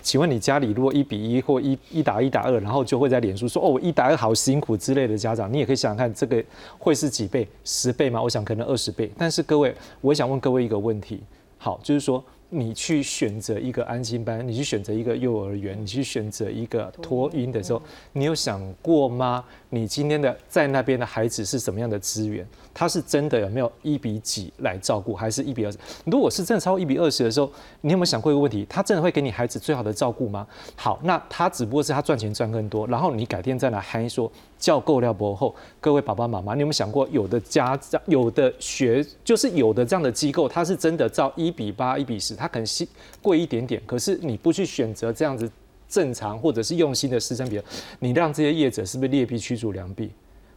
[0.02, 6.44] 请问你家里如果一比一或一一打一打二，然后就会在脸书说哦，我一打二好辛苦之类的家长，你也可以想想看，这个
[6.76, 7.46] 会是几倍？
[7.62, 8.20] 十倍吗？
[8.20, 9.08] 我想可能二十倍。
[9.16, 11.22] 但是各位，我想问各位一个问题，
[11.58, 12.20] 好，就是说。
[12.50, 17.80] 你去选择一个安心班，你去选择一个幼儿园，你去选择一个托婴的时候，
[18.12, 19.44] 你有想过吗？
[19.68, 22.46] 你今天的在那边的孩子是什么样的资源？
[22.80, 25.76] 他是真的有没有一比几来照顾，还是一比二十？
[26.06, 28.64] 如果是真的超过一比二十的时候，你有没有想过一个问题？
[28.70, 30.46] 他真的会给你孩子最好的照顾吗？
[30.76, 42.88] 好，那他只不过是他赚钱赚更多，然后你改天再来嗨说叫够了博后，各位爸爸妈妈，你有没有想过，有的家长、有的学，就是有的这样的机构，他是真的照一比八、一比十，他可能是
[43.20, 45.46] 贵一点点，可是你不去选择这样子
[45.86, 47.62] 正常或者是用心的师生比如，
[47.98, 50.10] 你让这些业者是不是劣币驱逐良币？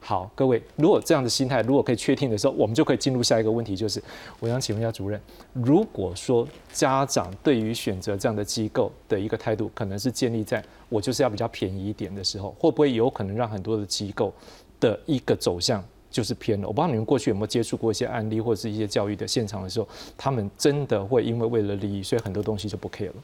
[0.06, 4.04] 好，各位，如果这样的心态如果可以确定的时候，我们就可以进入下一个问题，就是
[4.42, 5.18] 我想请问一下主任，
[5.54, 14.34] 如果说家长对于选择这样的机构的一个态度，可能是建立在我就是要比较便宜一点的时候，会不会有可能让很多的机构
[14.82, 16.68] 的一个走向就是偏了？
[16.68, 19.88] 我不知道你们过去有没有接触过一些案例或者是一些教育的现场的时候，
[20.18, 23.16] 他们真的会因为为了利益，所以很多东西就不 care 了。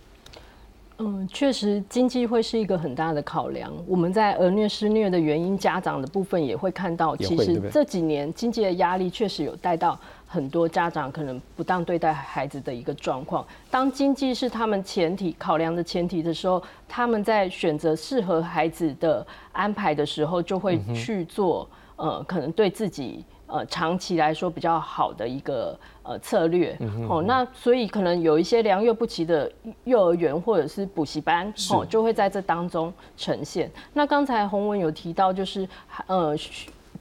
[1.02, 3.72] 嗯，确实，经济会是一个很大的考量。
[3.88, 13.46] 我们在儿虐施虐的原因，家长的部分也会看到，其实这几年经济的压力确实有带到很多家长可能不当对待孩子的一个状况。
[13.72, 23.24] 当经济是他们前提考量的前提的时候，他们在选择适合孩子的安排的时候，就会去做、呃，可能对自己。
[23.50, 26.78] 呃，长期来说比较好的一个呃策略，
[27.10, 29.52] 哦，那所以可能有一些良莠不齐的
[29.86, 33.72] 幼儿园或者是补习班，哦，就会在这当中呈现。
[33.94, 35.68] 那刚才洪文有提到，就是
[36.06, 36.36] 呃，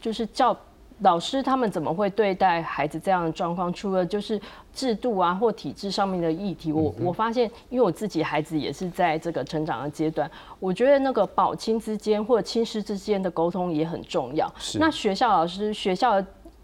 [0.01, 0.57] 就是教
[1.01, 3.73] 老师他们怎么会对待孩子这样的状况？
[3.73, 4.41] 除了就是
[4.73, 14.53] 制度啊或体制上面的议题，我我发现，因为我自己孩子也是在这个成长的阶段，我觉得那个保亲之间或者亲师之间的沟通也很重要。
[14.81, 16.21] 那学校老师学校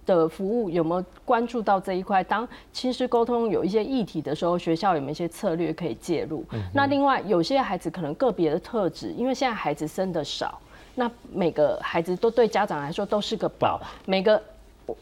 [0.07, 2.23] 的服务有没有关注到这一块？
[2.25, 6.45] 当亲师沟通有一些议题的时候，学校有没有一些策略可以介入？
[6.73, 10.61] 那另外有些孩子可能个别的特质，因为现在孩子生的少，
[10.95, 14.40] 那每个孩子都对家长来说都是个宝，每个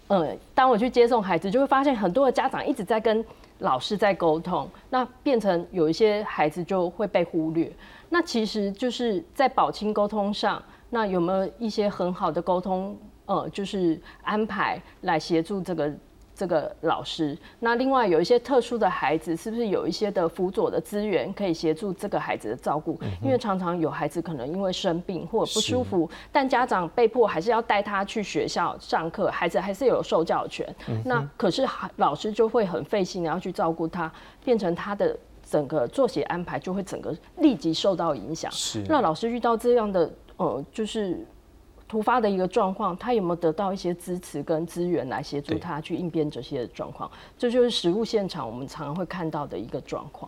[0.07, 3.25] 呃，当我去接送孩子，就会发现很多的家长一直在跟
[3.59, 7.71] 老师在沟通，那变成有一些孩子就会被忽略。
[8.09, 12.97] 那其实就是在保亲沟通上，那有没有一些很好的沟通？
[13.27, 15.93] 呃，就是安排来协助这个
[16.35, 17.39] 这个老师。
[17.61, 22.99] 那另外有一些特殊的孩子，是不是有一些的辅佐的资源可以协助这个孩子的照顾？
[23.23, 30.67] 因为常常有孩子可能因为生病或者不舒服，但家长被迫还是要带他去学校上课，孩子还是有受教权。
[31.05, 34.11] 那可是老师就会很费心然后去照顾他，
[34.45, 35.17] 变成他的
[35.49, 38.51] 整个作息安排就会整个立即受到影响。
[38.51, 41.25] 是那老师遇到这样的呃，就是。
[41.93, 47.11] 突发的一个状况，他有没有得到一些支持跟资源来协助他去应变这些状况？
[47.37, 50.27] 这就是实物现场我们常常会看到的一个状况。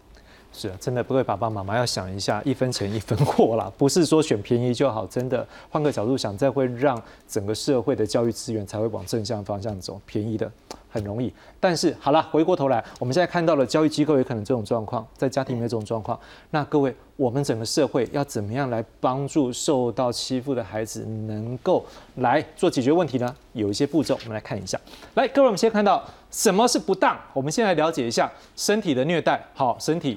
[0.53, 5.07] 是啊，真的，各位爸爸妈妈要想一下，一分钱一分货啦，不是说选便宜就好。
[5.07, 9.99] 真的，换个角度想，再会让整个社会的教育资源才会往正向方向走。
[10.05, 10.53] 便宜的
[10.95, 16.17] 很容易，但是好了，回过头来，我们现在看到了教育机构也可能这种状况，在家庭里面这种状况。
[16.51, 21.85] 那各位，我们整个社会要怎么样来帮助受到欺负的孩子，能够
[22.19, 23.35] 来做解决问题呢？
[23.55, 24.81] 有一些步骤，我们来看一下。
[25.15, 29.45] 来，各位，我们先看到什么是不当，我们先来了解一下身体的虐待。
[29.53, 30.17] 好，身体。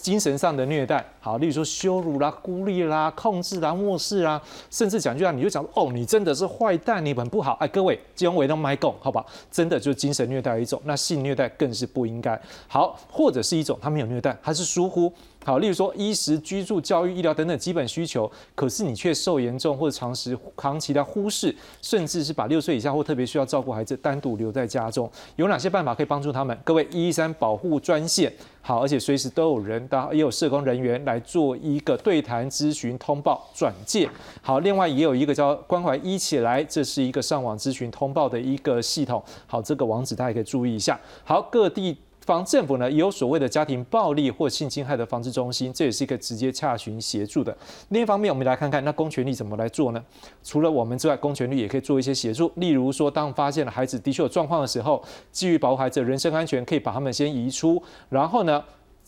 [0.00, 7.52] 精神上的虐待，好，例如说羞辱啦、孤立啦、控制啦、漠视啦，甚至讲句话，你就讲哦，你真的是坏蛋，你很不好。
[7.60, 9.24] 哎，各位，金融委都买拱，好吧？
[9.50, 12.40] 真的就是精神虐待一种，那性虐待更是不应该。
[12.68, 15.12] 好，或者是一种他没有虐待，他是疏忽。
[15.44, 26.56] 好，例如说衣食居住、教育、医疗等等基本需求，可是你却受严重或者长时长期的忽视，甚至是把六岁以下或特别需要照顾孩子单独留在家中，有哪些办法可以帮助他们？
[26.62, 34.08] 各位，一一三保护专线，好，而且随时都有人，也有社工人员来做一个对谈、咨询、通报、转介。
[34.40, 39.22] 好，另外也有一个叫关怀一起来，这是一个上网咨询通报的一个系统。
[39.46, 41.00] 好，这个网址大家可以注意一下。
[41.24, 41.96] 好，各地。
[42.24, 47.56] 防政府呢也有所谓的家庭暴力或性侵害的防治中心，这也是一个直接洽询协助的。
[47.88, 50.02] 另一方面，我们来看看那公权力怎么来做呢？
[50.42, 52.50] 除了我们之外，公权力也可以做一些协助。
[52.56, 58.62] 例如说，当发现了孩子的确有状况的时候，基于保护孩子的人身安全，可以把他们先移出，然后呢，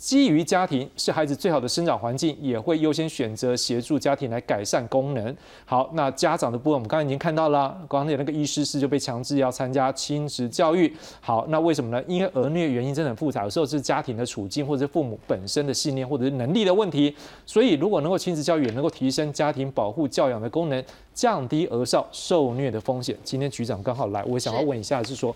[0.05, 5.35] 基于家庭是孩子最好的生长环境，也会优先选择协助家庭来改善功能。
[5.65, 10.95] 好，那家长的部分我们刚才已经看到了，刚才那个医师是就被强制要参加亲子教育。
[11.23, 12.05] 好，那为什么呢？
[12.07, 17.17] 因为儿虐原因真的很复杂，有时候是家庭的处境，或者是父母本身的信念，或者是能力的问题。
[17.47, 20.85] 所以如果能够亲子教育，也能够提升家庭保护教养的功能，
[21.15, 23.17] 降低儿少受虐的风险。
[23.25, 25.35] 今天局长刚好来，我想要问一下，是说。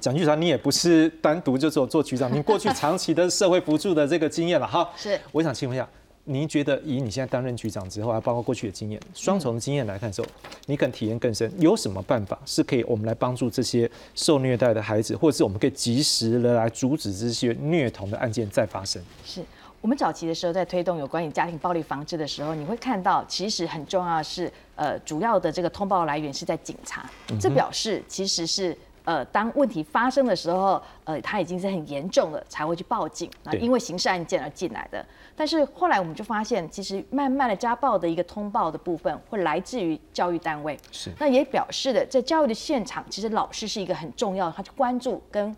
[0.00, 4.88] 蒋局长，你也不是单独就只有做局长，您过去长期的社会辅助的这个经验了哈。
[4.96, 5.88] 是，我想请问一下，
[6.24, 10.28] 您觉得以你现在担任局长之后，还包括过去的经验，双重的经验来看的时候，
[10.66, 19.02] 你可能体验更深，有什么办法是可以我们来帮助这些受虐待的孩子，或者是我们可以及时的来阻止这些虐童的案件再发生？
[19.24, 19.42] 是
[19.80, 27.08] 我们早期的时候在推动有关于家庭暴力防治的时候，你会看到其实很重要的是，呃，主要的这个通报来源是在警察，
[27.40, 28.76] 这表示其实是。
[29.08, 35.02] 呃，当问题发生的时候，呃，他已经是很严重了，才会去报警啊，因为刑事案件而进来的。
[35.34, 40.78] 但是后来我们就发现，其实慢慢的家暴的一个通报的部分，会来自于教育单位。
[40.92, 45.56] 是，那也表示的，在教育的现场，其实老师是一个很重要，他去关注跟。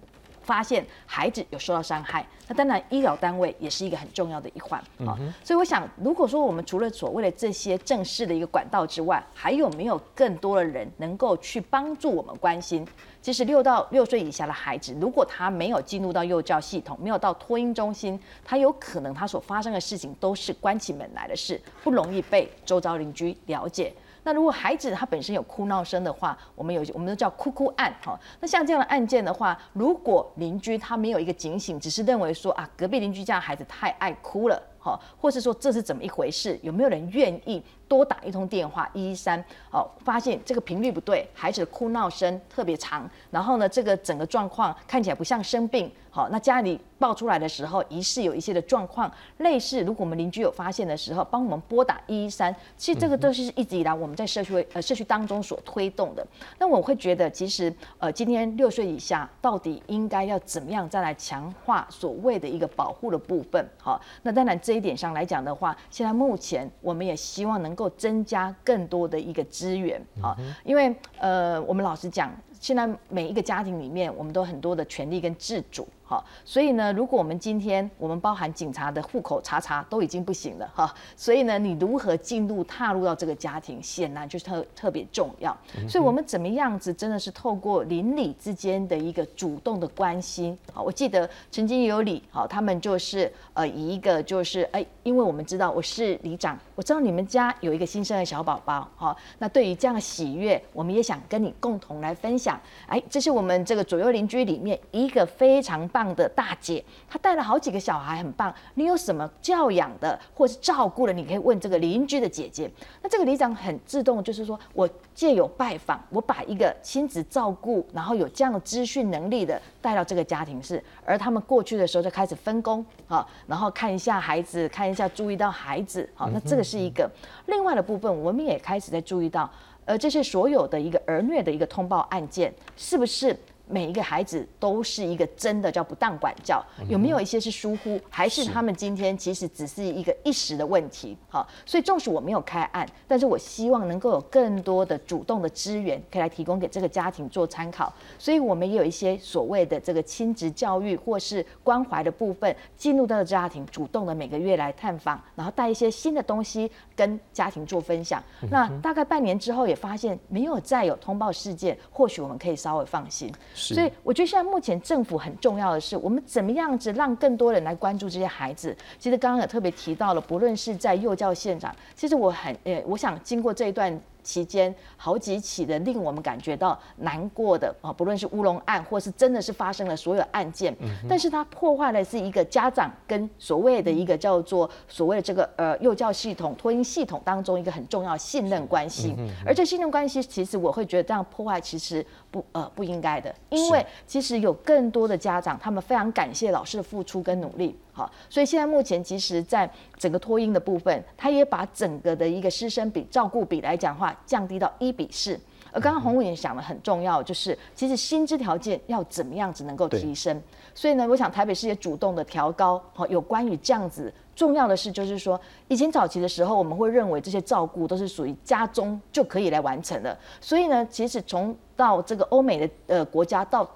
[0.51, 5.17] 发现孩子有受到伤害，那当然医疗单位也是一个很重要的一环啊。
[5.45, 12.85] 所以我想，如果说我们除了所谓的这些正式的一个管道之外，还有没有更多的人能够去帮助我们关心？
[13.23, 23.93] 其实六到六岁以下的孩子，如果他没有进入到幼教系统，没有到托婴中心，他有可能他所发生的事情都是关起门来的事，不容易被周遭邻居了解。
[24.23, 28.18] 那如果孩子他本身有哭闹声的话，我们有我们都叫哭哭案哈。
[28.41, 45.91] 那像这样的案件的话，如果邻居他没有一个警醒，只是认为说啊，隔壁邻居家孩子太爱哭了，哈，或是说这是怎么一回事，有没有人愿意多打一通电话一一三，哦，发现这个频率不对，孩子的哭闹声特别长，然后呢，这个整个状况看起来不像生病。
[46.12, 52.55] 好，那家里爆出来的时候，疑似有一些的状况，类似如果我们邻居有发现的时候，帮我们拨打一一三。
[52.76, 56.26] 其实这个都是一直以来我们在社区呃社区当中所推动的。
[56.59, 63.64] 那我会觉得，其实呃今天六岁以下到底应该要怎么样再来强化所谓的一个保护的部分？
[63.78, 72.31] 好，那当然这一点上来讲的话，现在目前我们也希望能够增加更多的一个资源啊，因为呃我们老实讲。
[72.61, 85.57] 现在每一个家庭里面，我们都很多的权利跟自主，哈，所以呢，如果我们今天我们包含警察的户口查查都已经不行了，哈，所以呢，你如何进入踏入到这个家庭，显然就是特特别重要。
[85.89, 102.50] 所以，我们怎么样子真的是透过邻里之间的一个主动的关心，好，我记得曾经有里，好，他们就是呃以一个就是哎，因为我们知道我是里长，我知道你们家有一个新生的小宝宝，哈，那对于这样的喜悦，我们也想跟你共同来分享。
[102.87, 108.55] 哎，这是我们这个左右邻居里面一个非常棒的大姐，她带了好几个小孩，很棒。
[108.75, 112.71] 你有什么教养的或是照顾的，你可以问这个邻居的姐姐。
[113.03, 127.11] 那这个里长很自动，就是说我借有拜访，我把一个亲子照顾，然后有这样的资讯能力的带到这个家庭室，而他们过去的时候就开始分工啊，然后看一下孩子，看一下注意到孩子，好，那这个是一个
[127.47, 129.51] 另外的部分，我们也开始在注意到。
[129.85, 133.37] 而这些所有的一个儿虐的一个通报案件，是不是？
[133.71, 141.16] 每一个孩子都是一个真的叫不当管教，有没有一些是疏忽，还是他们今天其实只是一个一时的问题？
[141.29, 147.93] 好，所以纵使我没有开案，但是我希望能够有更多的主动的资源可以来提供给这个家庭做参考。
[148.18, 158.23] 所以我们也有一些所谓的这个亲职教育或是关怀的部分，进入到了家庭，主动的每个月来探访，然后带一些新的东西跟家庭做分享。
[158.51, 163.33] 那大概半年之后也发现没有再有通报事件，或许我们可以稍微放心。
[163.75, 168.77] 所以我觉得现在目前政府很重要的是，我们怎么样子让更多人来关注这些孩子。
[168.99, 174.01] 其实刚刚也特别提到了，不论是在幼教现场，其实我很呃，我想经过这一段。
[174.23, 180.75] 期间好几起的令我们感觉到难过的啊，不论是乌龙案，或是真的是发生了所有案件，
[181.09, 189.14] 但是它破坏的是一个家长跟所谓的一个叫做所谓的这个呃幼教系统、托婴系统当中一个很重要信任关系，
[189.45, 197.77] 而这信任关系其实我会觉得这样破坏其实不呃不应该的，因为其实有更多的家长他们非常感谢老师的付出跟努力。
[198.01, 205.39] 好，所以现在目前其实，在整个托婴的部分，他也把整个的一个师生比、照顾比来讲话降低到一比四。
[205.71, 210.43] 而刚刚洪伟也讲的很重要，就是其实薪资条件要怎么样子能够提升。
[210.75, 212.83] 所以呢，我想台北市也主动的调高。
[212.95, 215.39] 好，有关于这样子重要的事，就是说，
[215.69, 220.17] 以前早期的时候，我们会认为这些照顾都是属于家中就可以来完成的。
[220.41, 223.69] 所以呢，其实从到这个欧美的呃国家到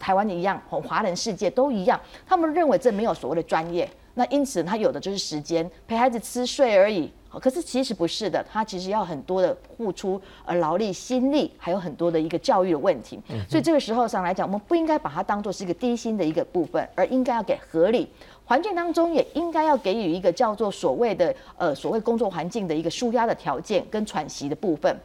[0.00, 3.88] 台湾一样，华人世界都一样，他们认为这没有所谓的专业。
[4.14, 7.08] 那因此，他有的就是时间陪孩子吃睡而已。
[7.40, 13.20] 可是其实不是的，他其实要很多的付出，呃，劳力、心力，还有很多的一个教育的问题。
[13.48, 18.08] 所以这个时候上来讲，我们不应该把它当做是一个低薪的一个部分，而应该要给合理
[18.44, 24.98] 环境当中，也应该要给予一个叫做所谓的呃所谓工作环境的一个舒压的条件跟喘息的部分。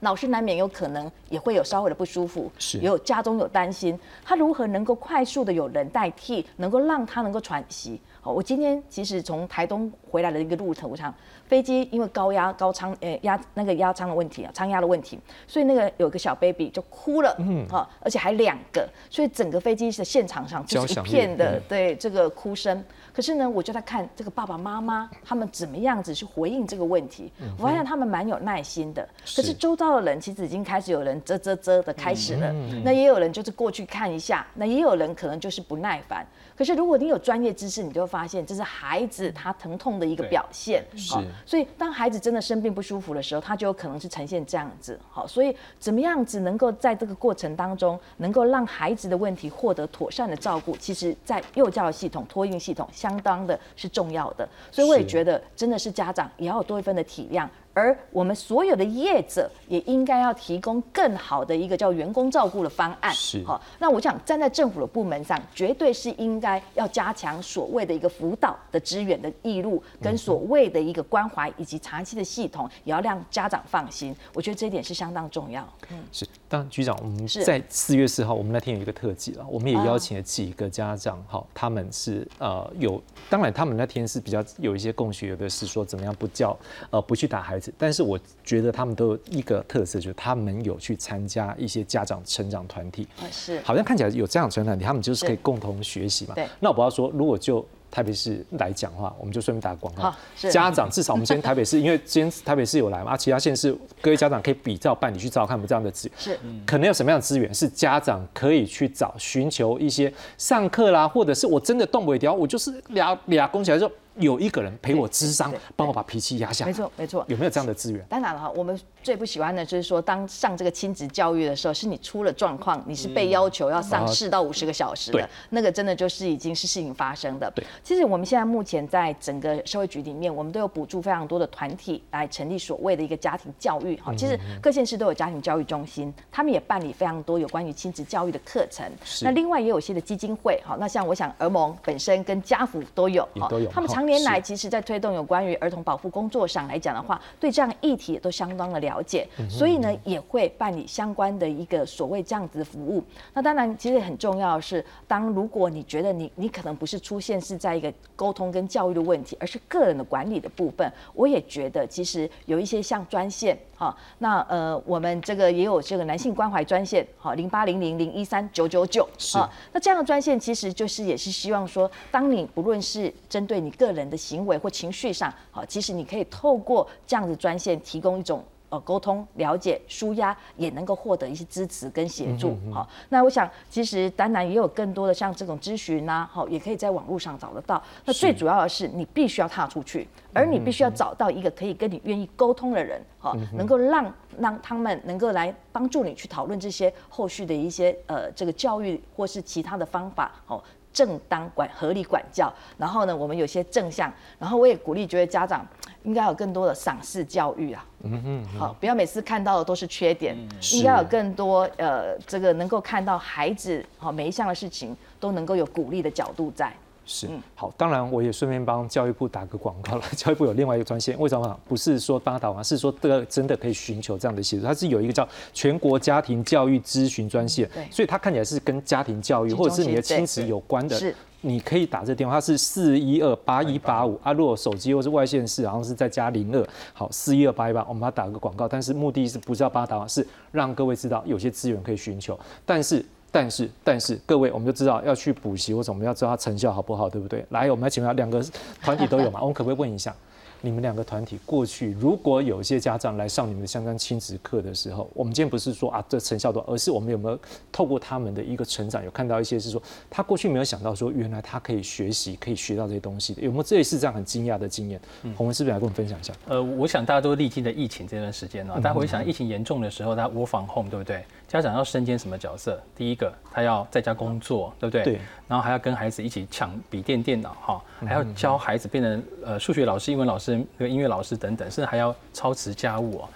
[0.00, 8.00] 老师难免有可能也会有稍微的不舒服，是也有家中有担心，他如何能够快速的有人代替，能够让他能够喘息？
[8.20, 11.14] 好，我今天其实从台东回来的一个路程上。
[11.46, 15.16] 飞机因为高压高舱，呃压那个压舱的问题啊，舱压的问题，
[15.46, 22.84] 所以那个有个小 baby 就哭了，嗯，哈，而且还两个，所以整个飞机的现场上就是一片的对这个哭声。
[23.16, 29.08] 可是呢，我就在看这个爸爸妈妈他们怎么样子去回应这个问题，我发现他们蛮有耐心的。
[29.34, 32.52] 可是周遭的人其实已经开始有人啧啧啧的开始了，
[32.84, 36.26] 那也有人就是过去看一下，那也有人可能就是不耐烦。
[36.56, 41.14] 可是如果你有专业知识，你就会发现这是孩子他疼痛的一个表现，是。
[41.44, 44.98] 所以，当孩子真的生病不舒服的时候，他就有可能是呈现这样子。
[45.10, 54.48] 好，所以怎么样子能够在这个过程当中，能够让孩子的问题获得妥善的照顾，其实在幼教系统、托运系统相当的是重要的。
[54.72, 57.46] 所以，我也觉得真的是家长也要有多一份的体谅。
[57.76, 63.12] 而我们所有的业者也应该要提供更好的一个叫员工照顾的方案。
[63.12, 74.16] 是，好，那我想站在政府的部门上，绝对是应该要加强所谓的一个辅导的资源的义路，跟所谓的一个关怀以及长期的系统，也要让家长放心。
[74.32, 75.62] 我觉得这一点是相当重要。
[75.90, 76.26] 嗯，是。
[76.48, 86.56] 当局长，我们在四月四号，我们那天有一个特辑了，我们也邀请了几个家长，好，他们是呃有，当然他们那天是比较有一些共学，有的是说怎么样不叫
[86.90, 87.72] 呃不去打孩子。
[87.76, 96.34] 但是我觉得他们都有一个特色，就是他们有去参加一些家长成长团体，是，好像看起来有家长成长团体，他们就是可以共同学习嘛。
[96.34, 96.46] 对。
[96.60, 97.66] 那我不要说，如果就
[97.96, 100.14] 台北市来讲话，我们就顺便打个广告。
[100.50, 106.18] 家长至少我们先台北市，因为今天台北市有来嘛， 其他县市各位家长可以比照办理去找看我们这样的资源。
[106.18, 106.38] 是。
[106.66, 113.90] 可能有什么样的资源是家长可以去找寻求一些上课啦，或者是我真的动不了，我就是俩俩拱起来就。
[114.18, 116.64] 有一个人陪我智商，帮我把脾气压下。
[116.66, 117.24] 没错，没错。
[117.28, 118.04] 有没有这样的资源？
[118.08, 127.50] 当然了哈，我们最不喜欢的就是说，当上这个亲子教育的时候，是你出了状况，你是被要求要上四到五十个小时的，那个真的就是已经是事情发生的。
[127.54, 133.96] 对，其实我们现在目前在整个社会局里面，我们都有补助非常多的团体来成立所谓的一个家庭教育。
[133.96, 138.90] 哈，其实各县市都有家庭教育中心，他们也办理非常多有关于亲子教育的课程。
[139.22, 143.70] 那另外也有些的基金会，哈，那像我想儿盟本身跟家福都有，都有。
[143.70, 153.02] 他们常年来其实在推动有关于儿童保护工作上来讲的话，对这样议题也都相当的了解，所以呢也会办理相关的一个所谓这样子的服务。
[153.34, 182.56] 那当然，其实很重要的是，当如果你觉得你你可能不是出现是在一个沟通跟教育的问题，而是个人的管理的部分，我也觉得其实有一些像专线，哈，那呃我们这个也有这个男性关怀专线，好零八零零零一三九九九，啊，那这样的专线其实就是也是希望说，当你不论是针对你个人的行为或情绪上，好，其实你可以透过这样子专线提供一种呃沟通、了解、舒压，也能够获得一些支持跟协助。
[182.72, 187.80] 好，那我想其实当然也有更多的像这种咨询呐，好，也可以在网络上找得到。
[188.04, 200.62] 那最主要的是你必须要踏出去，而你必须要找到一个可以跟你愿意沟通的人，好，能够让让他们能够来帮助你去讨论这些后续的一些呃这个教育或是其他的方法，好。
[200.96, 205.62] 正当管合理管教，然后呢，我们有些正向，然后我也鼓励，觉得家长
[206.04, 210.34] 应该有更多的赏识教育啊，嗯嗯，好，不要每次看到的都是缺点，
[210.72, 216.72] 应该有更多呃，这个能够看到孩子好每一项的事情都能够有鼓励的角度在。
[217.08, 220.02] 是，好，当然我也顺便帮教育部打个广告了。
[220.16, 221.60] 教育部有另外一个专线，为什么？
[221.68, 224.66] 不是说帮他打完，是说这个真的可以寻求这样的协助。
[224.66, 231.14] 它是有一个叫全国家庭教育咨询专线，所以它看起来是跟家庭教育或者是你的亲子有关的。
[231.42, 234.32] 你可以打这电话，它是四一二八一八五啊。
[234.32, 238.66] 如果手机或是外线是，然后是再加零二，好，四一二八一八，我们把它打个广告。
[238.66, 243.04] 但是目的是不是要帮他打完，是让各位知道有些资源可以寻求，但是。
[243.36, 247.44] 但是，但是各位，我们就知道要去补习或者我们要知道它成效好不好，对不对？
[247.50, 248.42] 来，我们来请问下，两个
[248.82, 249.40] 团体都有嘛？
[249.42, 250.14] 我们可不可以问一下？
[250.62, 257.38] 你们两个团体过去，如果有一些家长来上你们的相关亲子课的时候，我们今天不是说啊这成效多，而是我们有没有
[257.70, 264.98] 透过他们的一个成长，有看到一些是说他过去没有想到说原来他可以学习，可以学到这些东西的，有没有这也是这样很惊讶的经验？
[265.36, 266.32] 洪文是不是来跟我们分享一下？
[266.48, 271.22] 呃，我想大家都历经了疫情这段时间呢，大家回想疫情严重的时候，大家窝防 home 对不对？
[271.48, 272.82] 家长要身兼什么角色？
[272.96, 275.04] 第一个，他要在家工作，对不对？
[275.04, 275.20] 对。
[275.46, 283.28] 然后还要跟孩子一起抢笔电、电脑，哈，还要教孩子变成呃数学老师、英文老师、那个音乐老师等等，甚至还要操持家务哦。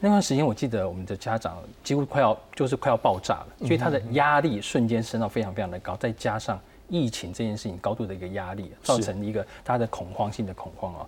[0.00, 6.58] 那段时间，我记得我们的家长几乎快要就是快要爆炸了，所以他的压力瞬间升到非常非常的高，再加上
[6.88, 11.06] 疫情这件事情高度的一个压力，造成一个大家的恐慌性的恐慌哦。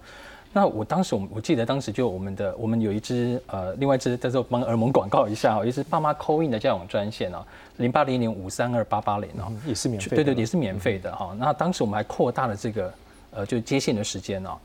[0.55, 7.43] 那我当时，我我记得当时就我们的，我们有一支呃，另外一支在这帮儿萌广告一下哦，也是爸妈扣印的教养专线哦，
[7.79, 11.35] 零八零零五三二八八零哦，也是免费，对对，也是免费的哈。
[11.39, 12.93] 那当时我们还扩大了这个
[13.31, 14.59] 呃，就接线的时间哦。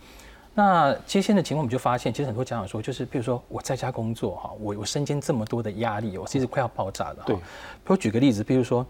[0.54, 7.24] 那接线的情况，我们就发现，其实很多家长说，就是比如说我在家工作哈，我我身兼这么多的压力，我其实快要爆炸了。
[7.26, 7.36] 对，
[7.86, 8.86] 我举个例子，比如说。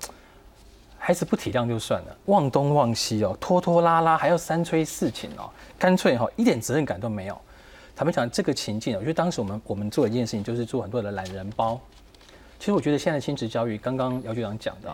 [1.07, 5.49] 孩子不体谅就算了，忘东忘西哦，拖拖拉拉，还要三催四请哦，
[5.79, 7.41] 干脆哈一点责任感都没有。
[7.95, 11.79] 坦白讲，这个情境，我觉得当时我们我们做一件事情，就是做很多的懒人包。
[12.59, 14.93] 其实我觉得现在亲子教育，刚刚姚局长讲的，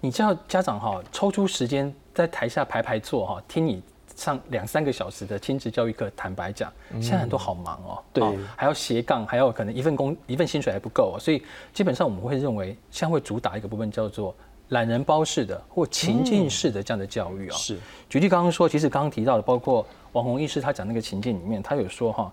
[0.00, 3.82] 你叫家长哈抽出时间在台下排排坐哈，听你
[4.16, 6.10] 上两三个小时的亲子教育课。
[6.16, 8.24] 坦白讲，现在很多好忙哦，对，
[8.56, 14.34] 还要斜杠，还要可能一份工一份薪水还不够，所以基本上我们会认为，现在会主打一个部分叫做。
[14.70, 17.78] 懒人包式的或情境式的这样的教育啊，是。
[18.08, 22.32] 举例刚刚说，其实刚刚提到的，包括网红医师他讲那个情境里面，他有说哈，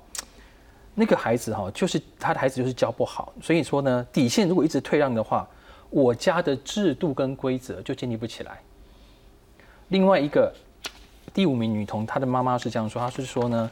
[0.96, 5.48] 那个孩子哈，就是他的孩子就是教不好，所以说呢，底线如果一直退让的话，
[5.90, 8.60] 我家的制度跟规则就建立不起来。
[9.90, 10.52] 另外一个
[11.34, 13.70] 第五名女童，她的妈妈是这样说，她是说呢，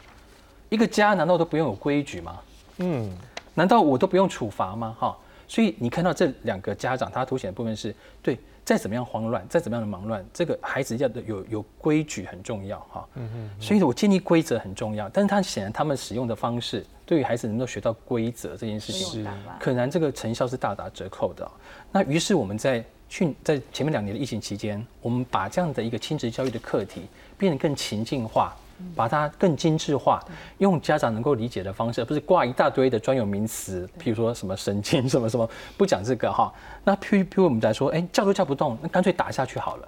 [0.69, 2.39] 一个家难道都不用有规矩吗？
[2.77, 3.11] 嗯，
[3.55, 4.95] 难道我都不用处罚吗？
[4.99, 5.17] 哈。
[5.47, 8.39] 所以你看到这两个家长，他凸显的部分是对，
[8.71, 13.05] 再怎么样慌乱，再怎么样的忙乱，这个孩子要的有有规矩很重要哈。
[13.15, 13.49] 嗯嗯。
[13.59, 19.27] 所以我建立规则很重要，但是他显然他们使用的方式，对于孩子能够学到规则这件事情，
[19.59, 21.51] 可能这个成效是大打折扣的。
[21.91, 27.01] 那于是我们在去在前面两年的疫情期间，我们把这样的一个亲子教育的课题
[27.37, 28.55] 变得更情境化。
[28.95, 30.19] 把它更精致化，
[30.57, 36.53] 用家长能够理解的方式，不是挂一大堆的专有名词，譬如说什么神经什么什么，不讲这个哈。
[36.83, 39.87] 那譬如譬如我们在说，哎，叫都叫不动，那干脆打下去好了。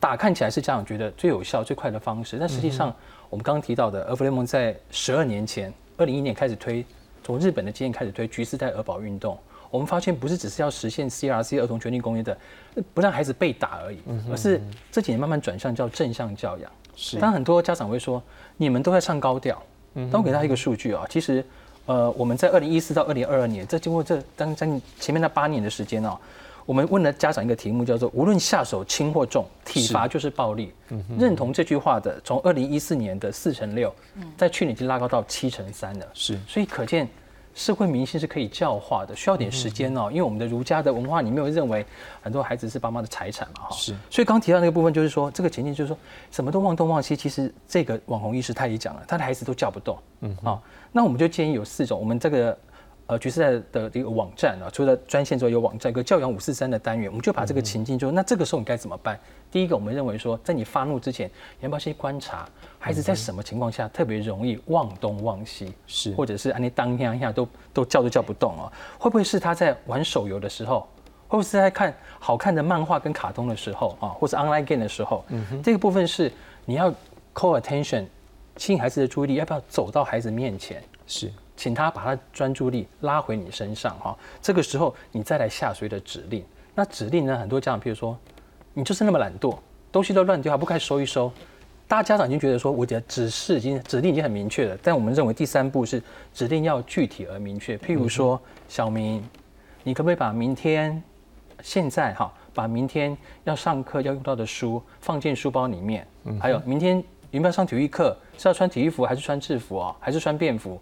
[0.00, 2.92] 打看起来是家长觉得最有效、最快的方式，但实际上
[3.30, 6.84] 我们刚刚提到的，儿福联盟在十二年前，二零一年开始推，
[7.22, 9.38] 从日本的经验开始推橘色带儿保运动，
[9.70, 12.36] 我们发现不是只是要实现 CRC 儿童权利公约的，
[12.92, 14.60] 不让孩子被打而已，而是
[14.90, 16.68] 这几年慢慢转向叫正向教养。
[16.94, 18.22] 是，但很多家长会说，
[18.56, 19.60] 你们都在唱高调。
[19.94, 21.44] 嗯，但我给他一个数据啊，其实，
[21.86, 26.16] 呃，我们在二零一四到二零二二年，这经过这将将近前面那八年的时间哦，
[26.64, 30.72] 我们问了家长一个题目，叫做“无论下手轻或重，体罚就是暴力”。
[30.88, 33.94] 嗯，认同这句话的，从二零一四年的四成六，
[34.38, 36.06] 在去年已经拉高到七成三了。
[36.14, 37.08] 是，所以可见。
[37.54, 40.08] 社会明星是可以教化的，需要点时间哦。
[40.10, 41.84] 因为我们的儒家的文化里面，认为
[42.22, 43.76] 很多孩子是爸妈的财产嘛，哈。
[43.76, 43.94] 是。
[44.10, 45.96] 所以刚提到那个部分，就是说这个前进，就是说
[46.30, 47.14] 什么都忘东忘西。
[47.16, 49.98] 其实这个网红医师他也讲了，他的孩子都叫不动。
[50.20, 50.36] 嗯。
[50.42, 50.60] 啊，
[50.92, 52.58] 那我们就建议有四种，我们这个。
[53.08, 59.18] 呃，橘色的这个网站啊，除了专线之外，有网站一个教养五四三的单元，我们就把这个情境，就那这个时候你该怎么办？
[59.52, 61.28] 第一个，我们认为说，在你发怒之前，
[61.60, 62.48] 你要不要先观察
[62.78, 70.80] 孩子在什么情况下特别容易忘东忘西，是，或者是啊，你当下下都都叫都叫不动哦，会不会是他在玩手游的时候，
[71.28, 75.22] 会不会是在看好看的漫画跟卡通的时候啊，或是 online game 的时候？
[75.28, 76.32] 嗯，这个部分是
[76.64, 76.90] 你要
[77.34, 78.06] call attention，
[78.56, 80.82] 吸引孩子的注意力，要不要走到孩子面前？
[81.06, 81.30] 是。
[81.54, 86.42] 请他把他专注力拉回你身上哈，这个时候你再来下谁的指令？
[86.74, 87.36] 那指令呢？
[87.36, 88.18] 很多家长，譬如说，
[88.74, 89.56] 你就是那么懒惰，
[89.90, 91.30] 东西都乱丢，还不该收一收。
[91.86, 96.02] 大家家长已经觉得说，我的指示已经指令已经很明确了，但我们认为第三步是
[96.32, 97.76] 指令要具体而明确。
[97.76, 99.22] 譬如说，小明，
[99.82, 101.02] 你可不可以把明天、
[101.62, 103.14] 现在哈，把明天
[103.44, 106.06] 要上课要用到的书放进书包里面？
[106.40, 108.16] 还有明天有没有上体育课？
[108.38, 109.94] 是要穿体育服还是穿制服啊？
[110.00, 110.80] 还是穿便服？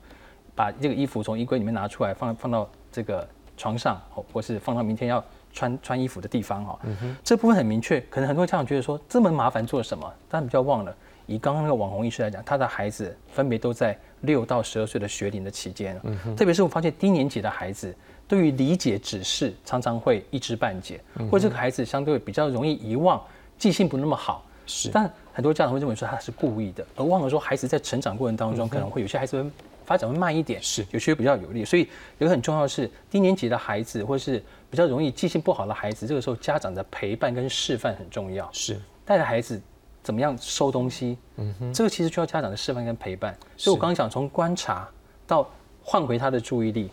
[0.55, 3.27] 把这个衣服从衣柜里面拿出来，放放到这个
[3.57, 6.79] 床上，或或是放到明天要穿穿衣服的地方哈。
[7.23, 10.13] 这部分很明确，可能很多家长觉得说这么麻烦做什么？
[10.29, 10.95] 但比较忘了，
[11.27, 16.01] 以刚刚那个网红医师来讲，他的孩子分别都在六到十二岁的学龄的期间，
[16.37, 17.95] 特别是我发现低年级的孩子
[18.29, 23.23] 对于理解指示常常会一知半解，或者这个孩子相对比较容易遗忘，
[23.59, 24.45] 记性不那么好。
[24.67, 25.11] 是，但。
[25.33, 29.51] 很多家长会认为说他是故意的，而忘了说孩子在成长过程当中可能会有些孩子会
[29.91, 31.65] 发展会慢一点，是有些比较有利。
[31.65, 31.89] 所以
[32.19, 38.49] 有个很重要的是，低年级的孩子或是比较容易记性不好的孩子，这个时候家长的陪伴跟示范很重要。
[38.53, 39.61] 是带着孩子
[40.01, 43.37] 怎么样收东西，嗯哼，这个其实需要家长的示范跟陪伴。
[43.57, 44.89] 所以我刚刚讲从观察
[45.27, 45.51] 到
[45.83, 46.89] 换回他的注意力，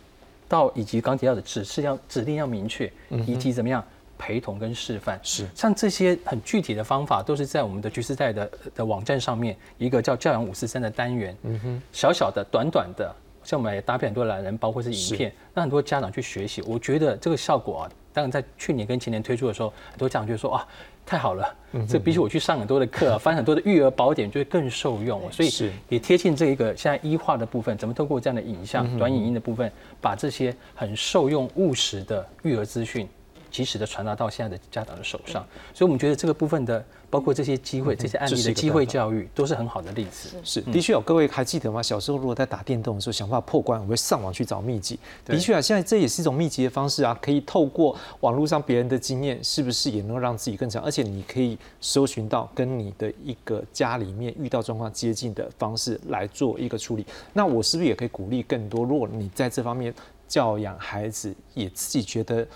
[0.48, 2.92] 到以及刚提到的指示要指令要明确，
[3.24, 3.80] 以及怎么样
[4.18, 13.14] 陪同跟示范，是像这些很具体的方法，都是在我们的橘时代的的网站上面一个叫教养五四三的单元，嗯哼，小小的短短的，
[13.44, 16.60] 像我们也搭配很多懒人包或是影片，让很多家长去学习。
[16.62, 20.66] 我觉得这个效果啊，当然在去年跟前年推出的时候，很多家长就说啊。
[21.08, 21.56] 太好了，
[21.88, 25.22] 这比起我去上很多的课、 翻很多的育儿宝典，就会更受用。
[25.32, 33.08] 所以是也贴近这一个现在医化的部分，怎么透过这样的影像、短影音的部分，把这些很受用、务实的育儿资讯。
[33.50, 40.36] 及时的传达到现在的家长的手上，所以我们觉得这个部分的，包括这些机会、这些案例的机会教育，都是很好的例子。
[40.44, 41.00] 是，的确有。
[41.00, 41.82] 各位还记得吗？
[41.82, 44.98] 小时候如果在打电动的时候，想办法破关，我会上网去找秘籍。
[45.24, 50.82] 的确啊，现在这也是一种秘籍的方式啊，可以透过网络上别人的经验，是不是也能够让自己更强？
[50.82, 57.06] 而且你可以搜寻到跟你的一个家里面遇到状况接近的方式来做一个处理。
[57.32, 58.84] 那我是不是也可以鼓励更多？
[58.84, 59.94] 如果你在这方面
[60.26, 62.46] 教养孩子，也自己觉得。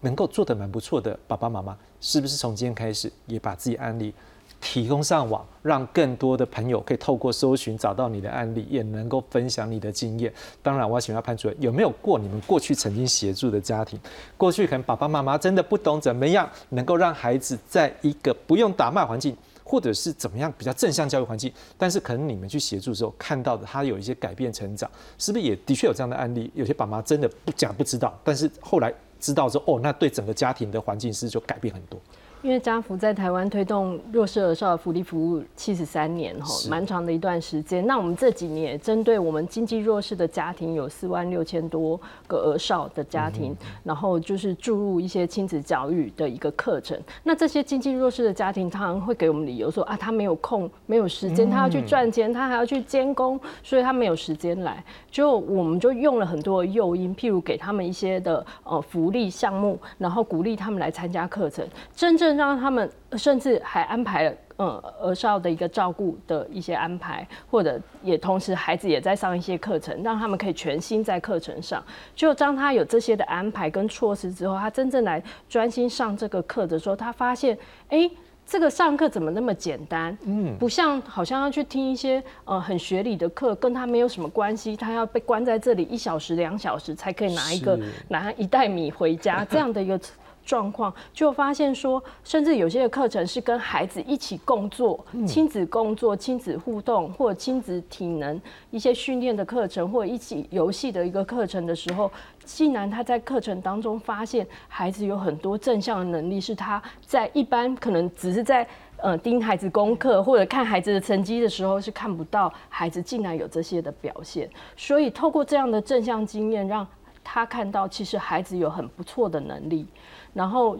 [0.00, 4.14] 能够做得蛮不错的爸爸妈妈，是不是从今天开始也把自己案例
[4.60, 10.32] 提供上网，让更多的朋友可以透过搜寻找到你的案例，也能够分享你的经验？
[10.62, 13.98] 当然，我要请问潘主任，有没有过你们过去曾经协助的家庭？
[14.36, 26.50] 过去可能爸爸妈妈真的不懂怎么样能够让孩子在一个不用打骂环境，或者是怎么样比较正向教育环境，但是可能你们去协助之后看到的他有一些改变成长，是不是也的确有这样的案例？
[26.54, 28.92] 有些爸妈真的不讲不知道，但是后来。
[29.20, 32.00] 知道说，哦，那对整个家庭的环境是就改变很多。
[32.40, 37.84] 因为家福在台湾推动弱势儿少的福利服务七十三年哈，蛮长的一段时间。
[37.84, 46.96] 那我们这几年也针对我们经济弱势的家庭，有四万六千多个儿少的家庭，然后就是注入一些亲子教育的一个课程。
[47.24, 54.82] 那这些经济弱势的家庭，他会给我们理由说啊，他没有空，没有时间，他要去赚钱，他还要去监工，所以他没有时间来。
[55.10, 61.66] 就我们就用了很多诱因，譬如给他们一些的呃福利项目，然后鼓励他们来参加课程，
[61.96, 62.27] 真正。
[62.36, 71.82] 让他们甚至还安排了，嗯，儿少的一个照顾的一些安排，或者也同时孩子也在上一些课程，让他们可以全心在课程上。
[72.14, 77.56] 就当他有这些的安排跟措施之后，他真正来专心上这个课的时候，他发现，
[77.88, 78.10] 哎，
[78.44, 80.16] 这个上课怎么那么简单？
[80.24, 90.00] 嗯，不像好像要去听一些呃很学理的课，跟他没有什么关系，他要被关在这里一小时两小时才可以拿一个拿一袋米回家这样的一个。
[90.48, 98.40] 状况就发现说，甚至有些的课程是跟孩子一起工作、亲子工作、亲子互动，或者亲子体能
[98.70, 102.10] 一些训练的课程，或者一起游戏的一个课程的时候，
[102.46, 114.48] 竟然他在课程当中发现孩子有很多正向的能力，是他在一般可能只是在呃盯孩子功课或者看孩子的成绩的时候是看不到孩子竟然有这些的表现。
[114.78, 116.86] 所以透过这样的正向经验，让
[117.22, 119.86] 他看到其实孩子有很不错的能力。
[120.32, 120.76] 然后，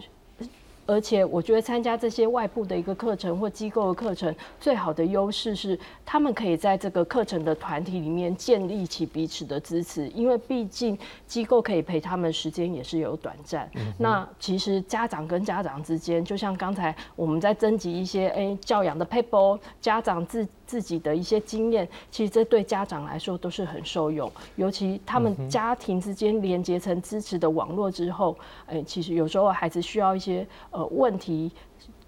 [0.85, 10.97] 而且我觉得参加这些外部的一个课程或机构的课程，最好的优势是他们可以在这个课程的团体里面建立起彼此的支持，因为毕竟
[11.27, 13.69] 机构可以陪他们时间也是有短暂。
[13.99, 20.47] 那其实家长跟家长之间，就像刚才我们在征集一些诶教养的 paper，家长自。
[20.69, 24.31] 自己的一些经验，其实这对家长来说都是很受用。
[24.55, 31.51] 尤其他们家庭之间连接成支持的网络之后，哎，其实有时候孩子需要一些呃问题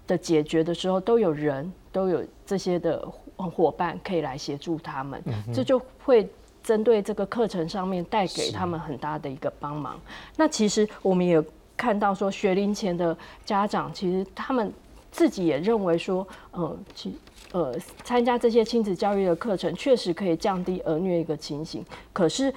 [0.06, 3.04] 的解决的时候，都有人都有这些的
[3.36, 5.20] 伙伴可以来协助他们。
[5.52, 6.30] 这就会
[6.62, 10.00] 针对这个课程上面带给他们很大的一个帮忙。
[10.36, 11.42] 那其实我们也
[11.76, 14.72] 看到说，学龄前的家长其实他们
[15.10, 17.18] 自己也认为说，嗯，其。
[17.52, 21.84] 呃，参加这些亲子教育的课程，确实可以降低儿虐一个情形。
[22.12, 22.52] 可是，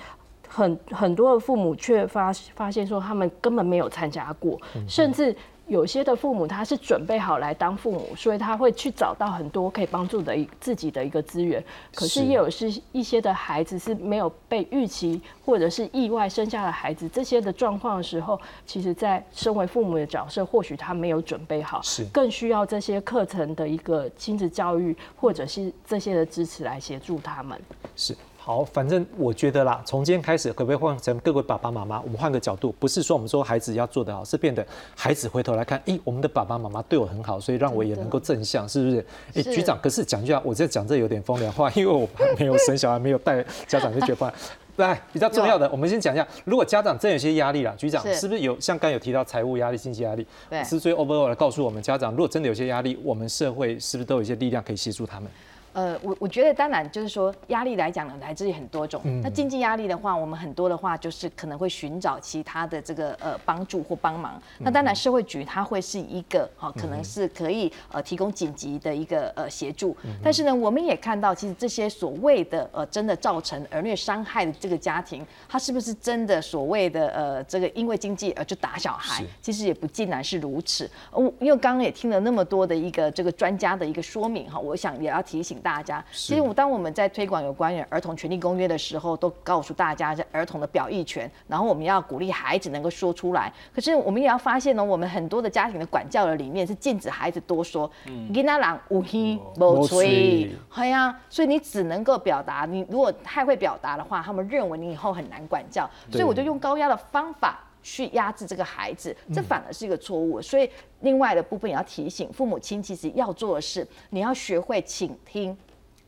[0.47, 5.35] 很很多的父母却发发现说，他们根本没有参加过，甚至。
[5.67, 11.63] 有些的父母他是准备好来当父母，所以他会去找到很多可以帮助的一自己的一个资源。
[11.93, 27.59] 可是也有是一些的孩子是没有被预期或者是意外生下的孩子这些的状况的时候，其实在身为父母的角色，或许他没有准备好，是更需要这些课程的一个亲子教育或者是这些的支持来协助他们。
[27.95, 28.15] 是。
[28.45, 31.99] 好，反正我觉得啦，从今天开始，可不可以换成各位爸爸妈妈？
[32.01, 34.63] 我们换个角度，不是说我们说孩子要做得好，是变得
[34.95, 39.05] 孩子回头来看，诶，我们的爸爸妈妈对我很好，所以让我也能够正向，是不是？
[39.33, 44.31] 诶，是局长，可是讲句话，我在讲这有点风凉话，因为我没有生小孩，没有带家长就觉得。
[44.75, 50.27] 来，比较重要的，我们先讲一下，如果家长真有些压力啦，局长是是不是有像刚有提到财务压力、经济压力？
[50.51, 55.27] 对是最 overall 来告诉我们家长，如果真的有些压力，我们社会是不是都有一些力量可以协助他们？
[55.75, 59.01] 呃，我我觉得当然就是说压力来讲呢，来自于很多种。
[59.21, 64.41] 那经济压力的话，我们很多的话就是可能会寻找其他的这个呃帮助或帮忙。
[64.59, 69.93] 那当然社会局它会是一个好、可能是可以呃提供紧急的一个呃协助。
[70.23, 79.21] 但是呢，我们也看到其实这些所谓的呃真的造成儿虐伤害的这个家庭，他是不是真的所谓的呃这个因为经济而就打小孩？
[79.41, 80.89] 其实也不尽然是如此。
[81.11, 93.51] 呃我因为刚刚也听了那么多的一个这个专家的一个说明哈，我想也要提醒大家，其实我当我们在推广有关于儿童权利公约的时候，都告诉大家这儿童的表意权，然后我们要鼓励孩子能够说出来。
[93.73, 107.59] 可是我们也要发现呢，我们很多的家庭的管教的里面是禁止孩子多说，囡仔人有耳无没嘴嘴，哎呀，所以你只能够表达，你如果太会表达的话，他们认为你以后很难管教，所以我就用高压的方法。
[107.85, 110.41] 去压制这个孩子，这反而是一个错误。
[110.41, 110.67] 所以
[111.01, 115.55] 另外的部分也要提醒父母亲，其实要做的是，你要学会倾听。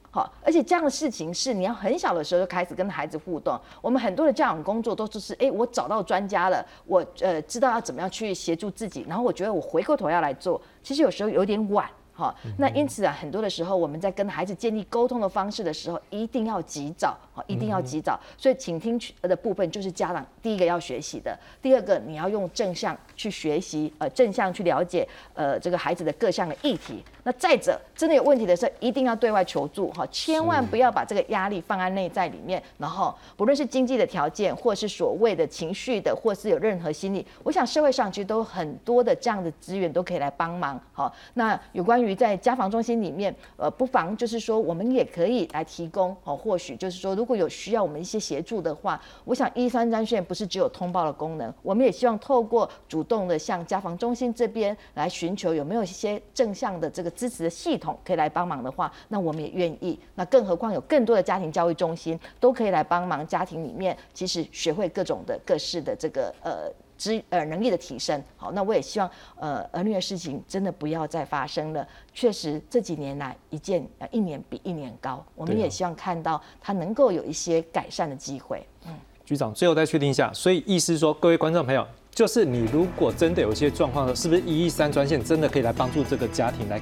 [0.09, 3.59] 好，而且这样的事情是你要很小的时候就开始跟孩子互动。
[3.79, 11.87] 我们很多的教养工作都就是，哎，我找到专家了，我呃知道要怎么样去协助自己，然后我觉得我回过头要来做，其实有时候有点晚。
[12.13, 18.19] 好，那因此啊，很多的时候我们在跟孩子建立沟通的方式的时候，一定要及早，好，一定要及早。
[18.35, 27.03] 所以倾听的部分就是家长第一个要学习的，第二个你要用正向去学习，呃，正向去了解，呃，这个孩子的各项的议题。
[27.23, 32.63] 那再者，真的有问题的时候，一定要对外求助，哈，千万不要把这个压力放在内在里面。
[32.79, 40.81] 然后，不论是经济的条件，或是所谓的情绪的，或是有任何心理，我想社会上其实都很多的这样的资源都可以来帮忙。
[40.91, 59.99] 好，那有关于在家防中心里面，呃，不妨就是说，我们也可以来提供，哦，或许就是说，如果有需要我们一些协助的话，我想一三三线不是只有通报的功能，我们也希望透过主动的向家防中心这边来寻求有没有一些正向的这个支持的系统可以来帮忙的话，那我们也愿意。
[60.15, 66.71] 那更何况有更多的家庭教育中心都可以来帮忙家庭里面，其实学会各种的各式的这个呃。
[66.97, 71.87] 知呃能力的提升，好，那我也希望呃儿女的事情真的不要再发生了。
[72.13, 78.65] 确实这几年来一件呃一年比一年高，我们也希望看到他能够有一些改善的机会。
[78.85, 78.93] 嗯
[79.23, 86.79] 局长，最后再确定一下，所以意思说，各位观众朋友，就是你如果真的有一些状况的，是不是一一三专线真的可以来帮助这个家庭来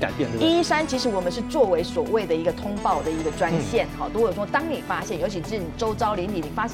[0.00, 0.30] 改变？
[0.40, 6.68] 一一三其实我们是作为所谓的一个通报的一个专线，好，如果说当你发现，尤其是你周遭邻里你发现。